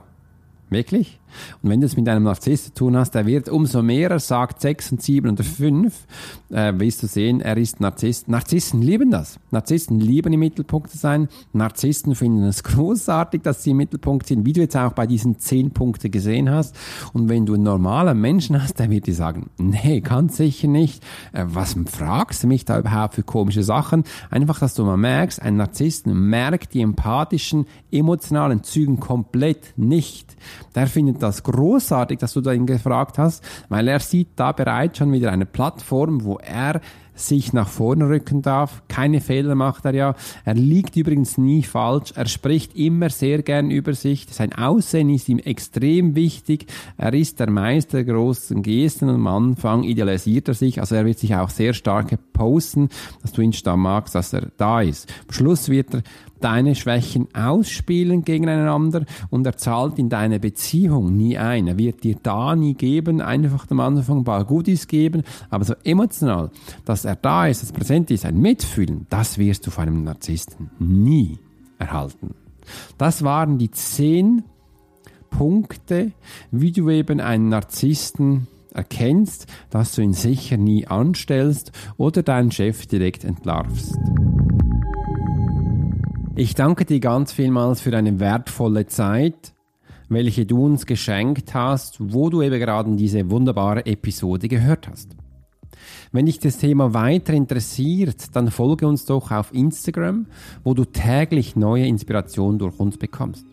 Wirklich? 0.69 1.19
Und 1.61 1.69
wenn 1.69 1.81
du 1.81 1.85
es 1.85 1.95
mit 1.95 2.07
einem 2.09 2.23
Narziss 2.23 2.65
zu 2.65 2.73
tun 2.73 2.97
hast, 2.97 3.11
der 3.11 3.25
wird 3.25 3.49
umso 3.49 3.81
mehr 3.81 4.11
er 4.11 4.19
sagt, 4.19 4.61
sechs 4.61 4.91
und 4.91 5.01
sieben 5.01 5.31
oder 5.31 5.43
fünf, 5.43 6.05
äh, 6.49 6.73
willst 6.75 7.03
du 7.03 7.07
sehen, 7.07 7.41
er 7.41 7.57
ist 7.57 7.79
Narzisst. 7.79 8.27
Narzissen 8.27 8.81
lieben 8.81 9.11
das. 9.11 9.39
Narzissen 9.51 9.99
lieben 9.99 10.33
im 10.33 10.39
Mittelpunkt 10.39 10.89
zu 10.89 10.97
sein. 10.97 11.27
Narzissen 11.53 12.15
finden 12.15 12.43
es 12.43 12.63
großartig, 12.75 13.41
dass 13.41 13.63
sie 13.63 13.71
im 13.71 13.77
Mittelpunkt 13.77 14.27
sind, 14.27 14.45
wie 14.45 14.53
du 14.53 14.61
jetzt 14.61 14.77
auch 14.77 14.93
bei 14.93 15.07
diesen 15.07 15.39
zehn 15.39 15.71
Punkten 15.71 16.11
gesehen 16.11 16.49
hast. 16.49 16.75
Und 17.13 17.29
wenn 17.29 17.45
du 17.45 17.53
einen 17.53 17.63
normalen 17.63 18.19
Menschen 18.19 18.61
hast, 18.61 18.79
der 18.79 18.89
wird 18.89 19.07
dir 19.07 19.13
sagen, 19.13 19.49
nee, 19.57 20.01
ganz 20.01 20.37
sicher 20.37 20.67
nicht. 20.67 21.03
Äh, 21.33 21.45
was 21.47 21.75
fragst 21.85 22.43
du 22.43 22.47
mich 22.47 22.65
da 22.65 22.79
überhaupt 22.79 23.15
für 23.15 23.23
komische 23.23 23.63
Sachen? 23.63 24.03
Einfach, 24.29 24.59
dass 24.59 24.73
du 24.73 24.83
mal 24.83 24.97
merkst, 24.97 25.41
ein 25.41 25.57
Narzissten 25.57 26.13
merkt 26.29 26.73
die 26.73 26.81
empathischen, 26.81 27.65
emotionalen 27.91 28.63
Zügen 28.63 28.99
komplett 28.99 29.73
nicht. 29.77 30.35
Der 30.75 30.87
findet 30.87 31.21
das 31.25 31.43
großartig, 31.43 32.19
dass 32.19 32.33
du 32.33 32.41
da 32.41 32.51
ihn 32.53 32.65
gefragt 32.65 33.17
hast, 33.17 33.43
weil 33.69 33.87
er 33.87 33.99
sieht 33.99 34.29
da 34.35 34.51
bereits 34.51 34.97
schon 34.97 35.11
wieder 35.11 35.31
eine 35.31 35.45
Plattform, 35.45 36.23
wo 36.23 36.37
er 36.37 36.81
sich 37.15 37.53
nach 37.53 37.69
vorne 37.69 38.09
rücken 38.09 38.41
darf. 38.41 38.83
Keine 38.87 39.21
Fehler 39.21 39.55
macht 39.55 39.85
er 39.85 39.93
ja. 39.93 40.15
Er 40.43 40.53
liegt 40.53 40.95
übrigens 40.97 41.37
nie 41.37 41.63
falsch. 41.63 42.11
Er 42.15 42.27
spricht 42.27 42.75
immer 42.75 43.09
sehr 43.09 43.41
gern 43.41 43.71
über 43.71 43.93
sich. 43.93 44.27
Sein 44.29 44.53
Aussehen 44.53 45.09
ist 45.09 45.29
ihm 45.29 45.39
extrem 45.39 46.15
wichtig. 46.15 46.67
Er 46.97 47.13
ist 47.13 47.39
der 47.39 47.49
Meister 47.49 48.03
der 48.03 48.13
großen 48.13 48.61
Gesten 48.61 49.09
am 49.09 49.27
Anfang 49.27 49.83
idealisiert 49.83 50.49
er 50.49 50.53
sich. 50.53 50.81
Also 50.81 50.95
er 50.95 51.05
wird 51.05 51.19
sich 51.19 51.35
auch 51.35 51.49
sehr 51.49 51.73
stark 51.73 52.17
posten, 52.33 52.89
dass 53.21 53.31
du 53.31 53.41
ihn 53.41 53.55
da 53.63 53.77
magst, 53.77 54.15
dass 54.15 54.33
er 54.33 54.49
da 54.57 54.81
ist. 54.81 55.09
Am 55.27 55.33
Schluss 55.33 55.69
wird 55.69 55.93
er 55.93 56.03
deine 56.45 56.75
Schwächen 56.75 57.27
ausspielen 57.33 58.23
gegeneinander 58.23 59.05
und 59.31 59.47
er 59.47 59.57
zahlt 59.57 59.97
in 59.97 60.09
deine 60.09 60.39
Beziehung 60.39 61.17
nie 61.17 61.39
ein. 61.39 61.65
Er 61.65 61.79
wird 61.79 62.03
dir 62.03 62.17
da 62.21 62.55
nie 62.55 62.75
geben, 62.75 63.19
einfach 63.19 63.65
am 63.71 63.79
Anfang 63.79 64.19
ein 64.19 64.23
paar 64.25 64.45
Goodies 64.45 64.87
geben, 64.87 65.23
aber 65.49 65.65
so 65.65 65.73
emotional, 65.83 66.51
dass 66.85 67.03
er 67.03 67.15
da 67.15 67.47
ist, 67.47 67.63
dass 67.63 67.71
präsent 67.71 68.11
ist, 68.11 68.25
ein 68.25 68.39
Mitfühlen, 68.39 69.07
das 69.09 69.39
wirst 69.39 69.65
du 69.65 69.71
von 69.71 69.87
einem 69.87 70.03
Narzissten 70.03 70.69
nie 70.77 71.39
erhalten. 71.79 72.35
Das 72.99 73.23
waren 73.23 73.57
die 73.57 73.71
zehn 73.71 74.43
Punkte, 75.31 76.11
wie 76.51 76.71
du 76.71 76.91
eben 76.91 77.21
einen 77.21 77.49
Narzissten 77.49 78.45
erkennst, 78.71 79.47
dass 79.71 79.95
du 79.95 80.03
ihn 80.03 80.13
sicher 80.13 80.57
nie 80.57 80.85
anstellst 80.85 81.71
oder 81.97 82.21
deinen 82.21 82.51
Chef 82.51 82.85
direkt 82.85 83.23
entlarvst. 83.23 83.97
Ich 86.37 86.53
danke 86.53 86.83
dir 86.83 86.99
ganz 86.99 87.31
vielmals 87.31 87.79
für 87.79 87.91
deine 87.91 88.19
wertvolle 88.19 88.87
Zeit, 88.87 89.53
welche 90.09 90.45
du 90.45 90.65
uns 90.65 90.85
geschenkt 90.85 91.53
hast, 91.53 91.95
wo 92.13 92.29
du 92.29 92.41
eben 92.41 92.59
gerade 92.59 92.93
diese 92.97 93.29
wunderbare 93.29 93.85
Episode 93.85 94.49
gehört 94.49 94.89
hast. 94.89 95.15
Wenn 96.11 96.25
dich 96.25 96.39
das 96.39 96.57
Thema 96.57 96.93
weiter 96.93 97.31
interessiert, 97.31 98.35
dann 98.35 98.51
folge 98.51 98.85
uns 98.85 99.05
doch 99.05 99.31
auf 99.31 99.53
Instagram, 99.53 100.25
wo 100.65 100.73
du 100.73 100.83
täglich 100.83 101.55
neue 101.55 101.87
Inspirationen 101.87 102.59
durch 102.59 102.77
uns 102.81 102.97
bekommst. 102.97 103.45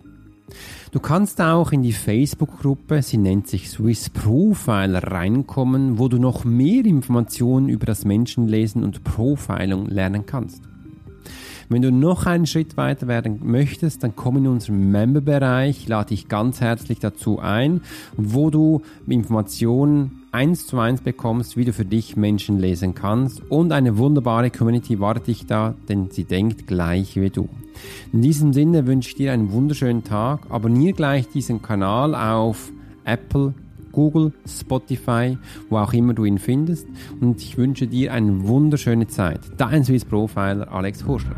Du 0.91 0.99
kannst 0.99 1.41
auch 1.41 1.71
in 1.71 1.85
die 1.85 1.93
Facebook-Gruppe, 1.93 3.03
sie 3.03 3.17
nennt 3.17 3.47
sich 3.47 3.71
Swiss 3.71 4.11
Profiler, 4.11 5.05
reinkommen, 5.05 6.01
wo 6.01 6.09
du 6.09 6.19
noch 6.19 6.45
mehr 6.45 6.85
Informationen 6.85 7.69
über 7.69 7.87
das 7.87 8.05
Menschenlesen 8.05 8.83
und 8.83 9.05
Profiling 9.05 9.87
lernen 9.87 10.27
kannst. 10.27 10.72
Wenn 11.73 11.81
du 11.81 11.91
noch 11.91 12.27
einen 12.27 12.45
Schritt 12.45 12.77
weiter 12.77 13.09
werden 13.09 13.41
möchtest, 13.45 14.03
dann 14.03 14.15
komm 14.15 14.37
in 14.37 14.47
unseren 14.47 14.91
Member-Bereich, 14.91 15.89
lade 15.89 16.11
dich 16.11 16.29
ganz 16.29 16.61
herzlich 16.61 16.99
dazu 16.99 17.39
ein, 17.39 17.81
wo 18.15 18.51
du 18.51 18.83
Informationen 19.07 20.23
eins 20.33 20.67
zu 20.67 20.79
eins 20.79 21.01
bekommst, 21.01 21.57
wie 21.57 21.65
du 21.65 21.73
für 21.73 21.87
dich 21.87 22.15
Menschen 22.15 22.59
lesen 22.59 22.95
kannst 22.95 23.41
und 23.51 23.73
eine 23.73 23.97
wunderbare 23.97 24.51
Community 24.51 25.01
wartet 25.01 25.29
dich 25.29 25.47
da, 25.47 25.75
denn 25.89 26.11
sie 26.11 26.25
denkt 26.25 26.67
gleich 26.67 27.17
wie 27.17 27.31
du. 27.31 27.49
In 28.13 28.21
diesem 28.21 28.53
Sinne 28.53 28.87
wünsche 28.87 29.09
ich 29.09 29.15
dir 29.15 29.33
einen 29.33 29.51
wunderschönen 29.51 30.05
Tag. 30.05 30.51
Abonniere 30.51 30.93
gleich 30.93 31.29
diesen 31.29 31.63
Kanal 31.63 32.15
auf 32.15 32.71
Apple, 33.05 33.55
Google, 33.93 34.33
Spotify, 34.47 35.39
wo 35.71 35.79
auch 35.79 35.95
immer 35.95 36.13
du 36.13 36.27
ihn 36.27 36.39
findest. 36.39 36.87
Und 37.23 37.41
ich 37.41 37.57
wünsche 37.57 37.87
dir 37.87 38.13
eine 38.13 38.47
wunderschöne 38.47 39.07
Zeit. 39.07 39.41
Dein 39.57 39.85
Swiss 39.85 40.05
Profiler 40.05 40.71
Alex 40.71 41.07
Horschler. 41.07 41.37